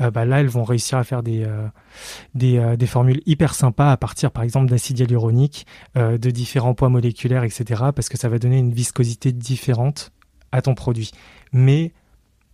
euh, 0.00 0.10
bah 0.10 0.24
là, 0.24 0.40
elles 0.40 0.48
vont 0.48 0.64
réussir 0.64 0.98
à 0.98 1.04
faire 1.04 1.22
des, 1.22 1.44
euh, 1.44 1.66
euh, 2.42 2.76
des, 2.76 2.86
formules 2.86 3.20
hyper 3.26 3.54
sympas 3.54 3.90
à 3.90 3.96
partir, 3.96 4.30
par 4.30 4.42
exemple, 4.42 4.68
d'acide 4.68 4.98
hyaluronique, 4.98 5.66
de 5.94 6.30
différents 6.30 6.74
poids 6.74 6.88
moléculaires, 6.88 7.44
etc., 7.44 7.84
parce 7.94 8.08
que 8.08 8.18
ça 8.18 8.28
va 8.28 8.38
donner 8.38 8.58
une 8.58 8.72
viscosité 8.72 9.32
différente 9.32 10.12
à 10.52 10.62
ton 10.62 10.74
produit. 10.74 11.10
Mais, 11.52 11.92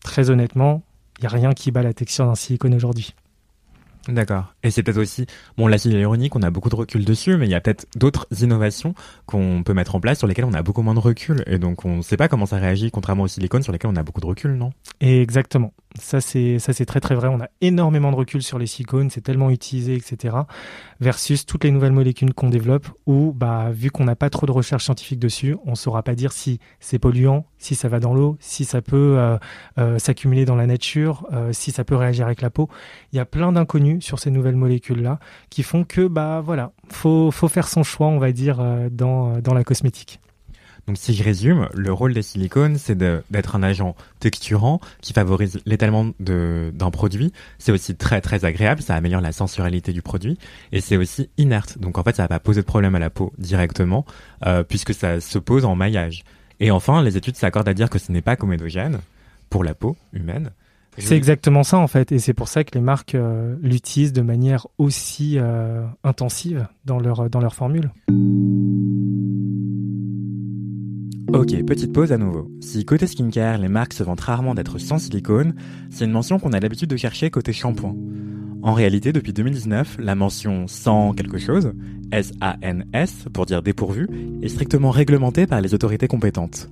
très 0.03 0.31
honnêtement, 0.31 0.83
il 1.19 1.23
n'y 1.23 1.27
a 1.27 1.31
rien 1.31 1.53
qui 1.53 1.71
bat 1.71 1.83
la 1.83 1.93
texture 1.93 2.27
d'un 2.27 2.35
silicone 2.35 2.75
aujourd'hui. 2.75 3.15
D'accord. 4.09 4.55
Et 4.63 4.71
c'est 4.71 4.83
peut-être 4.83 4.99
aussi, 4.99 5.27
bon, 5.57 5.69
l'acide 5.69 5.93
hyaluronique, 5.93 6.35
on 6.35 6.43
a 6.43 6.51
beaucoup 6.51 6.69
de 6.69 6.75
recul 6.75 7.05
dessus, 7.05 7.37
mais 7.37 7.47
il 7.47 7.51
y 7.51 7.55
a 7.55 7.61
peut-être 7.61 7.87
d'autres 7.97 8.27
innovations 8.43 8.95
qu'on 9.27 9.63
peut 9.63 9.75
mettre 9.75 9.95
en 9.95 10.01
place 10.01 10.19
sur 10.19 10.27
lesquelles 10.27 10.45
on 10.45 10.55
a 10.55 10.63
beaucoup 10.63 10.83
moins 10.83 10.95
de 10.95 11.01
recul. 11.01 11.45
Et 11.47 11.59
donc, 11.59 11.85
on 11.85 11.99
ne 11.99 12.03
sait 12.03 12.17
pas 12.17 12.29
comment 12.29 12.47
ça 12.47 12.57
réagit, 12.57 12.91
contrairement 12.91 13.25
au 13.25 13.29
silicone 13.29 13.63
sur 13.63 13.73
lesquels 13.73 13.91
on 13.91 13.97
a 13.97 14.03
beaucoup 14.03 14.21
de 14.21 14.27
recul, 14.27 14.55
non? 14.55 14.73
Exactement. 15.01 15.73
Ça, 16.01 16.21
c'est, 16.21 16.59
très, 16.87 17.01
très 17.01 17.15
vrai. 17.15 17.29
On 17.29 17.41
a 17.41 17.49
énormément 17.61 18.11
de 18.11 18.17
recul 18.17 18.43
sur 18.43 18.59
les 18.59 18.67
silicones, 18.67 19.11
c'est 19.11 19.21
tellement 19.21 19.51
utilisé, 19.51 19.95
etc. 19.95 20.37
Versus 21.01 21.45
toutes 21.45 21.65
les 21.65 21.71
nouvelles 21.71 21.93
molécules 21.93 22.33
qu'on 22.33 22.49
développe 22.49 22.89
où, 23.07 23.33
bah, 23.33 23.71
vu 23.73 23.91
qu'on 23.91 24.05
n'a 24.05 24.17
pas 24.17 24.31
trop 24.31 24.47
de 24.47 24.53
recherche 24.53 24.85
scientifique 24.85 25.19
dessus, 25.19 25.57
on 25.67 25.73
ne 25.73 25.77
saura 25.77 26.03
pas 26.03 26.15
dire 26.15 26.33
si 26.33 26.61
c'est 26.81 26.99
polluant, 26.99 27.47
si 27.59 27.75
ça 27.75 27.89
va 27.89 28.01
dans 28.01 28.15
l'eau, 28.15 28.37
si 28.41 28.65
ça 28.65 28.81
peut 28.81 29.17
euh, 29.19 29.37
euh, 29.79 29.99
s'accumuler 29.99 30.45
dans 30.45 30.57
la 30.57 30.67
nature, 30.67 31.27
euh, 31.33 31.53
si 31.53 31.73
ça 31.73 31.85
peut 31.85 31.97
réagir 31.97 32.27
avec 32.27 32.41
la 32.41 32.51
peau. 32.51 32.69
Il 33.13 33.17
y 33.17 33.21
a 33.21 33.27
plein 33.27 33.53
d'inconnus 33.53 34.05
sur 34.05 34.19
ces 34.19 34.31
nouvelles 34.31 34.57
molécules-là 34.57 35.19
qui 35.51 35.63
font 35.63 35.85
que, 35.85 36.07
bah, 36.07 36.41
voilà, 36.45 36.73
faut, 36.91 37.31
faut 37.31 37.49
faire 37.49 37.69
son 37.69 37.83
choix, 37.83 38.07
on 38.07 38.19
va 38.19 38.33
dire, 38.33 38.63
dans 38.91 39.43
la 39.55 39.65
cosmétique. 39.65 40.21
Donc 40.89 40.97
si 40.99 41.15
je 41.15 41.23
résume, 41.23 41.69
le 41.75 41.93
rôle 41.93 42.13
des 42.13 42.23
silicones, 42.23 42.77
c'est 42.77 42.99
d'être 42.99 43.57
un 43.57 43.63
agent 43.63 43.95
texturant 44.19 44.81
qui 45.01 45.13
favorise 45.13 45.61
l'étalement 45.65 46.11
d'un 46.19 46.91
produit. 46.91 47.33
C'est 47.59 47.73
aussi 47.73 47.95
très 47.95 48.21
très 48.21 48.45
agréable, 48.45 48.83
ça 48.83 48.97
améliore 48.97 49.21
la 49.21 49.33
sensualité 49.33 49.93
du 49.93 50.03
produit 50.03 50.39
et 50.73 50.81
c'est 50.81 50.97
aussi 50.97 51.31
inerte. 51.39 51.79
Donc 51.79 51.99
en 51.99 52.03
fait, 52.03 52.17
ça 52.17 52.25
va 52.25 52.29
pas 52.29 52.41
poser 52.41 52.63
de 52.63 52.67
problème 52.67 52.95
à 52.97 52.99
la 52.99 53.11
peau 53.11 53.33
directement 53.39 54.05
euh, 54.45 54.65
puisque 54.65 54.93
ça 54.93 55.21
se 55.21 55.39
pose 55.39 55.65
en 55.65 55.77
maillage. 55.77 56.25
Et 56.59 56.71
enfin, 56.71 57.03
les 57.03 57.17
études 57.17 57.37
s'accordent 57.37 57.69
à 57.69 57.75
dire 57.75 57.89
que 57.89 57.99
ce 57.99 58.11
n'est 58.11 58.23
pas 58.23 58.37
comédogène 58.37 58.99
pour 59.51 59.63
la 59.63 59.75
peau 59.75 59.97
humaine. 60.13 60.51
C'est 60.99 61.17
exactement 61.17 61.63
ça 61.63 61.79
en 61.79 61.87
fait, 61.87 62.13
et 62.13 62.19
c'est 62.19 62.35
pour 62.35 62.49
ça 62.49 62.65
que 62.65 62.75
les 62.75 62.83
marques 62.83 63.15
euh, 63.15 63.57
l'utilisent 63.63 64.13
de 64.13 64.21
manière 64.21 64.67
aussi 64.77 65.39
euh, 65.39 65.87
intensive 66.05 66.67
dans 66.85 67.01
leur 67.01 67.31
dans 67.31 67.41
leur 67.41 67.55
formule. 67.55 67.91
Ok, 71.43 71.61
petite 71.65 71.93
pause 71.93 72.13
à 72.13 72.19
nouveau. 72.19 72.49
Si 72.61 72.85
côté 72.85 73.09
skincare, 73.09 73.59
les 73.59 73.67
marques 73.67 73.95
se 73.95 74.05
vantent 74.05 74.21
rarement 74.21 74.55
d'être 74.55 74.79
sans 74.79 74.99
silicone, 74.99 75.57
c'est 75.91 76.05
une 76.05 76.13
mention 76.13 76.39
qu'on 76.39 76.53
a 76.53 76.61
l'habitude 76.61 76.89
de 76.89 76.97
chercher 76.97 77.31
côté 77.31 77.53
shampoing. 77.53 77.97
En 78.63 78.75
réalité, 78.75 79.13
depuis 79.13 79.33
2019, 79.33 79.97
la 79.99 80.15
mention 80.15 80.69
sans 80.69 81.15
quelque 81.15 81.39
chose, 81.39 81.73
S-A-N-S 82.13 83.25
pour 83.33 83.47
dire 83.47 83.61
dépourvu, 83.61 84.09
est 84.41 84.49
strictement 84.51 84.93
réglementée 84.93 85.49
par 85.49 85.61
les 85.61 85.75
autorités 85.75 86.07
compétentes. 86.07 86.71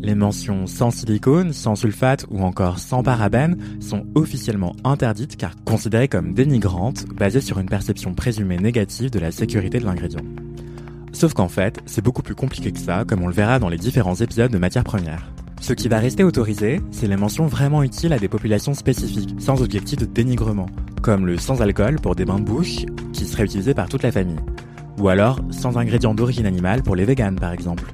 Les 0.00 0.14
mentions 0.14 0.66
sans 0.66 0.90
silicone, 0.90 1.52
sans 1.52 1.76
sulfate 1.76 2.24
ou 2.30 2.40
encore 2.40 2.78
sans 2.78 3.02
parabènes 3.02 3.58
sont 3.80 4.06
officiellement 4.14 4.74
interdites 4.84 5.36
car 5.36 5.54
considérées 5.64 6.08
comme 6.08 6.32
dénigrantes, 6.32 7.04
basées 7.14 7.42
sur 7.42 7.58
une 7.58 7.68
perception 7.68 8.14
présumée 8.14 8.56
négative 8.56 9.10
de 9.10 9.18
la 9.18 9.32
sécurité 9.32 9.80
de 9.80 9.84
l'ingrédient. 9.84 10.24
Sauf 11.12 11.34
qu'en 11.34 11.48
fait, 11.48 11.80
c'est 11.86 12.02
beaucoup 12.02 12.22
plus 12.22 12.34
compliqué 12.34 12.72
que 12.72 12.78
ça, 12.78 13.04
comme 13.06 13.22
on 13.22 13.28
le 13.28 13.34
verra 13.34 13.58
dans 13.58 13.68
les 13.68 13.78
différents 13.78 14.14
épisodes 14.14 14.50
de 14.50 14.58
matières 14.58 14.84
premières. 14.84 15.30
Ce 15.60 15.72
qui 15.72 15.86
va 15.86 15.98
rester 15.98 16.24
autorisé, 16.24 16.80
c'est 16.90 17.06
les 17.06 17.16
mentions 17.16 17.46
vraiment 17.46 17.84
utiles 17.84 18.12
à 18.12 18.18
des 18.18 18.28
populations 18.28 18.74
spécifiques, 18.74 19.36
sans 19.38 19.62
objectif 19.62 19.98
de 19.98 20.06
dénigrement, 20.06 20.66
comme 21.02 21.24
le 21.24 21.38
sans 21.38 21.62
alcool 21.62 22.00
pour 22.00 22.16
des 22.16 22.24
bains 22.24 22.40
de 22.40 22.44
bouche, 22.44 22.84
qui 23.12 23.26
serait 23.26 23.44
utilisé 23.44 23.72
par 23.72 23.88
toute 23.88 24.02
la 24.02 24.10
famille. 24.10 24.40
Ou 24.98 25.08
alors, 25.08 25.38
sans 25.50 25.78
ingrédients 25.78 26.14
d'origine 26.14 26.46
animale 26.46 26.82
pour 26.82 26.96
les 26.96 27.04
véganes 27.04 27.38
par 27.38 27.52
exemple. 27.52 27.92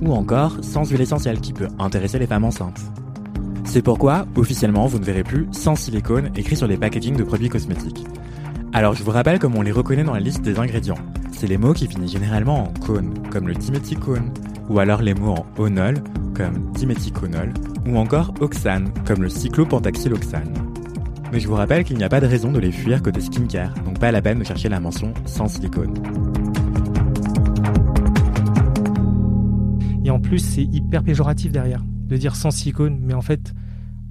Ou 0.00 0.14
encore, 0.14 0.56
sans 0.62 0.88
huile 0.88 1.02
essentielle 1.02 1.40
qui 1.40 1.52
peut 1.52 1.68
intéresser 1.78 2.18
les 2.18 2.26
femmes 2.26 2.44
enceintes. 2.44 2.80
C'est 3.64 3.82
pourquoi, 3.82 4.26
officiellement, 4.36 4.86
vous 4.86 4.98
ne 4.98 5.04
verrez 5.04 5.22
plus 5.22 5.46
sans 5.52 5.76
silicone 5.76 6.30
écrit 6.36 6.56
sur 6.56 6.66
les 6.66 6.78
packagings 6.78 7.16
de 7.16 7.22
produits 7.22 7.50
cosmétiques. 7.50 8.06
Alors 8.72 8.94
je 8.94 9.02
vous 9.02 9.10
rappelle 9.10 9.38
comment 9.38 9.58
on 9.58 9.62
les 9.62 9.72
reconnaît 9.72 10.04
dans 10.04 10.14
la 10.14 10.20
liste 10.20 10.42
des 10.42 10.58
ingrédients 10.58 10.98
c'est 11.40 11.46
les 11.46 11.56
mots 11.56 11.72
qui 11.72 11.86
finissent 11.86 12.12
généralement 12.12 12.64
en 12.64 12.72
cone, 12.84 13.14
comme 13.30 13.48
le 13.48 13.54
diméthicone, 13.54 14.30
ou 14.68 14.78
alors 14.78 15.00
les 15.00 15.14
mots 15.14 15.36
en 15.36 15.46
onol, 15.56 15.94
comme 16.34 16.70
diméthiconol, 16.72 17.54
ou 17.86 17.96
encore 17.96 18.34
oxane, 18.40 18.92
comme 19.06 19.22
le 19.22 19.30
cyclopentaxyloxane. 19.30 20.52
Mais 21.32 21.40
je 21.40 21.48
vous 21.48 21.54
rappelle 21.54 21.84
qu'il 21.84 21.96
n'y 21.96 22.04
a 22.04 22.10
pas 22.10 22.20
de 22.20 22.26
raison 22.26 22.52
de 22.52 22.58
les 22.58 22.72
fuir 22.72 23.02
côté 23.02 23.22
skincare, 23.22 23.72
donc 23.86 23.98
pas 23.98 24.12
la 24.12 24.20
peine 24.20 24.40
de 24.40 24.44
chercher 24.44 24.68
la 24.68 24.80
mention 24.80 25.14
sans 25.24 25.48
silicone. 25.48 25.94
Et 30.04 30.10
en 30.10 30.20
plus, 30.20 30.40
c'est 30.40 30.64
hyper 30.64 31.02
péjoratif 31.02 31.52
derrière, 31.52 31.82
de 31.86 32.18
dire 32.18 32.36
sans 32.36 32.50
silicone, 32.50 32.98
mais 33.00 33.14
en 33.14 33.22
fait, 33.22 33.54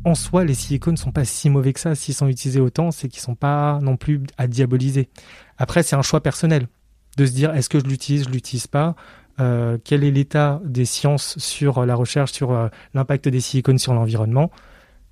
en 0.06 0.16
soi, 0.16 0.46
les 0.46 0.54
silicones 0.54 0.98
sont 0.98 1.12
pas 1.12 1.26
si 1.26 1.50
mauvais 1.50 1.74
que 1.74 1.80
ça. 1.80 1.96
S'ils 1.96 2.14
sont 2.14 2.28
utilisés 2.28 2.60
autant, 2.60 2.92
c'est 2.92 3.08
qu'ils 3.08 3.22
sont 3.22 3.36
pas 3.36 3.80
non 3.82 3.98
plus 3.98 4.22
à 4.38 4.48
diaboliser. 4.48 5.10
Après, 5.58 5.84
c'est 5.84 5.96
un 5.96 6.02
choix 6.02 6.22
personnel 6.22 6.68
de 7.18 7.26
se 7.26 7.32
dire 7.32 7.54
est-ce 7.54 7.70
que 7.70 7.80
je 7.80 7.86
l'utilise, 7.86 8.26
je 8.26 8.30
l'utilise 8.30 8.68
pas? 8.68 8.96
Euh, 9.40 9.78
quel 9.84 10.04
est 10.04 10.12
l'état 10.12 10.62
des 10.66 10.86
sciences 10.86 11.38
sur 11.38 11.86
la 11.86 11.96
recherche, 11.96 12.32
sur 12.32 12.52
euh, 12.52 12.68
l'impact 12.94 13.28
des 13.28 13.40
silicones 13.40 13.80
sur 13.80 13.94
l'environnement? 13.94 14.52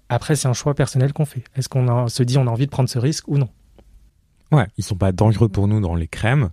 Après, 0.09 0.35
c'est 0.35 0.47
un 0.47 0.53
choix 0.53 0.73
personnel 0.73 1.13
qu'on 1.13 1.25
fait. 1.25 1.43
Est-ce 1.55 1.69
qu'on 1.69 2.07
se 2.07 2.23
dit 2.23 2.37
on 2.37 2.47
a 2.47 2.49
envie 2.49 2.65
de 2.65 2.71
prendre 2.71 2.89
ce 2.89 2.99
risque 2.99 3.27
ou 3.27 3.37
non? 3.37 3.49
Ouais, 4.51 4.67
ils 4.77 4.83
sont 4.83 4.95
pas 4.95 5.11
dangereux 5.11 5.49
pour 5.49 5.67
nous 5.67 5.81
dans 5.81 5.95
les 5.95 6.07
crèmes. 6.07 6.49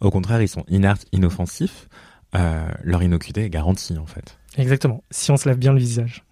Au 0.00 0.10
contraire, 0.10 0.42
ils 0.42 0.48
sont 0.48 0.64
inertes, 0.68 1.06
inoffensifs. 1.12 1.88
Euh, 2.34 2.68
leur 2.82 3.02
innocuité 3.02 3.44
est 3.44 3.50
garantie 3.50 3.96
en 3.96 4.04
fait. 4.04 4.38
Exactement. 4.58 5.02
Si 5.10 5.30
on 5.30 5.38
se 5.38 5.48
lave 5.48 5.56
bien 5.58 5.72
le 5.72 5.78
visage. 5.78 6.24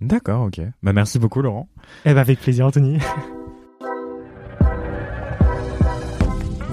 D'accord, 0.00 0.46
ok. 0.46 0.60
Bah 0.82 0.92
merci 0.92 1.18
beaucoup 1.18 1.42
Laurent. 1.42 1.68
Eh 2.04 2.12
ben 2.12 2.18
avec 2.18 2.40
plaisir 2.40 2.66
Anthony. 2.66 2.98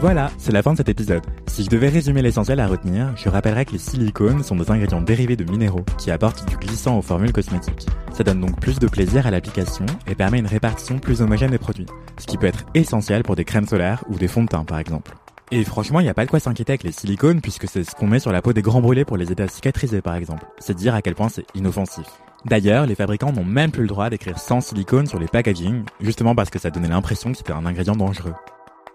Voilà, 0.03 0.31
c'est 0.37 0.51
la 0.51 0.61
fin 0.61 0.73
de 0.73 0.77
cet 0.79 0.89
épisode. 0.89 1.21
Si 1.47 1.63
je 1.63 1.69
devais 1.69 1.87
résumer 1.87 2.21
l'essentiel 2.21 2.59
à 2.59 2.67
retenir, 2.67 3.15
je 3.15 3.29
rappellerais 3.29 3.63
que 3.63 3.71
les 3.71 3.77
silicones 3.77 4.43
sont 4.43 4.57
des 4.57 4.69
ingrédients 4.69 4.99
dérivés 4.99 5.37
de 5.37 5.49
minéraux 5.49 5.85
qui 5.97 6.11
apportent 6.11 6.45
du 6.45 6.57
glissant 6.57 6.97
aux 6.97 7.01
formules 7.01 7.31
cosmétiques. 7.31 7.87
Ça 8.11 8.25
donne 8.25 8.41
donc 8.41 8.59
plus 8.59 8.79
de 8.79 8.87
plaisir 8.87 9.27
à 9.27 9.31
l'application 9.31 9.85
et 10.05 10.13
permet 10.13 10.39
une 10.39 10.45
répartition 10.45 10.99
plus 10.99 11.21
homogène 11.21 11.51
des 11.51 11.57
produits, 11.57 11.85
ce 12.17 12.27
qui 12.27 12.37
peut 12.37 12.47
être 12.47 12.65
essentiel 12.73 13.23
pour 13.23 13.37
des 13.37 13.45
crèmes 13.45 13.65
solaires 13.65 14.03
ou 14.09 14.15
des 14.15 14.27
fonds 14.27 14.43
de 14.43 14.49
teint 14.49 14.65
par 14.65 14.79
exemple. 14.79 15.15
Et 15.51 15.63
franchement, 15.63 16.01
il 16.01 16.03
n'y 16.03 16.09
a 16.09 16.13
pas 16.13 16.25
de 16.25 16.29
quoi 16.29 16.41
s'inquiéter 16.41 16.73
avec 16.73 16.83
les 16.83 16.91
silicones 16.91 17.39
puisque 17.39 17.69
c'est 17.69 17.85
ce 17.85 17.95
qu'on 17.95 18.07
met 18.07 18.19
sur 18.19 18.33
la 18.33 18.41
peau 18.41 18.51
des 18.51 18.61
grands 18.61 18.81
brûlés 18.81 19.05
pour 19.05 19.15
les 19.15 19.31
aider 19.31 19.43
à 19.43 19.47
cicatriser 19.47 20.01
par 20.01 20.15
exemple. 20.15 20.45
C'est 20.59 20.75
dire 20.75 20.95
à 20.95 21.01
quel 21.01 21.15
point 21.15 21.29
c'est 21.29 21.45
inoffensif. 21.55 22.07
D'ailleurs, 22.45 22.85
les 22.85 22.95
fabricants 22.95 23.31
n'ont 23.31 23.45
même 23.45 23.71
plus 23.71 23.83
le 23.83 23.87
droit 23.87 24.09
d'écrire 24.09 24.37
sans 24.37 24.59
silicone 24.59 25.07
sur 25.07 25.17
les 25.17 25.27
packaging, 25.27 25.83
justement 26.01 26.35
parce 26.35 26.49
que 26.49 26.59
ça 26.59 26.69
donnait 26.69 26.89
l'impression 26.89 27.31
que 27.31 27.37
c'était 27.37 27.53
un 27.53 27.65
ingrédient 27.65 27.95
dangereux. 27.95 28.33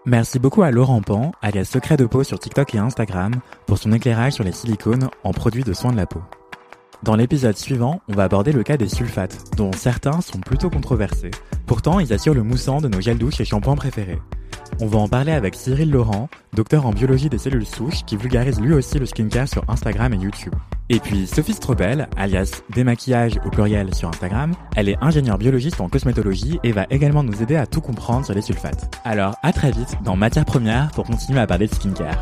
Merci 0.05 0.39
beaucoup 0.39 0.61
à 0.61 0.71
Laurent 0.71 1.01
Pan, 1.01 1.31
alias 1.41 1.65
Secret 1.65 1.97
de 1.97 2.05
Peau 2.05 2.23
sur 2.23 2.39
TikTok 2.39 2.75
et 2.75 2.77
Instagram, 2.77 3.33
pour 3.65 3.77
son 3.77 3.91
éclairage 3.91 4.33
sur 4.33 4.43
les 4.43 4.51
silicones 4.51 5.09
en 5.23 5.33
produits 5.33 5.63
de 5.63 5.73
soins 5.73 5.91
de 5.91 5.97
la 5.97 6.05
peau. 6.05 6.21
Dans 7.01 7.15
l'épisode 7.15 7.57
suivant, 7.57 8.01
on 8.07 8.13
va 8.13 8.25
aborder 8.25 8.51
le 8.51 8.63
cas 8.63 8.77
des 8.77 8.89
sulfates, 8.89 9.55
dont 9.55 9.71
certains 9.71 10.21
sont 10.21 10.39
plutôt 10.39 10.69
controversés. 10.69 11.31
Pourtant, 11.65 11.99
ils 11.99 12.13
assurent 12.13 12.33
le 12.33 12.43
moussant 12.43 12.81
de 12.81 12.87
nos 12.87 13.01
gels 13.01 13.17
douches 13.17 13.41
et 13.41 13.45
shampoings 13.45 13.75
préférés. 13.75 14.19
On 14.81 14.87
va 14.87 14.99
en 14.99 15.07
parler 15.07 15.33
avec 15.33 15.55
Cyril 15.55 15.91
Laurent, 15.91 16.29
docteur 16.53 16.85
en 16.85 16.91
biologie 16.91 17.29
des 17.29 17.37
cellules 17.37 17.65
souches, 17.65 18.05
qui 18.05 18.15
vulgarise 18.15 18.59
lui 18.61 18.73
aussi 18.73 18.97
le 18.97 19.05
skincare 19.05 19.47
sur 19.47 19.63
Instagram 19.67 20.13
et 20.13 20.17
YouTube. 20.17 20.53
Et 20.89 20.99
puis 20.99 21.27
Sophie 21.27 21.53
Strobel, 21.53 22.07
alias 22.17 22.61
Démaquillage 22.73 23.39
au 23.45 23.49
pluriel 23.49 23.93
sur 23.93 24.09
Instagram, 24.09 24.53
elle 24.75 24.89
est 24.89 24.97
ingénieure 25.01 25.37
biologiste 25.37 25.81
en 25.81 25.89
cosmétologie 25.89 26.59
et 26.63 26.71
va 26.71 26.85
également 26.89 27.23
nous 27.23 27.43
aider 27.43 27.57
à 27.57 27.67
tout 27.67 27.81
comprendre 27.81 28.25
sur 28.25 28.33
les 28.33 28.41
sulfates. 28.41 28.99
Alors 29.03 29.35
à 29.43 29.53
très 29.53 29.71
vite 29.71 29.97
dans 30.03 30.15
Matière 30.15 30.45
Première 30.45 30.89
pour 30.91 31.05
continuer 31.05 31.39
à 31.39 31.47
parler 31.47 31.67
de 31.67 31.75
skincare. 31.75 32.17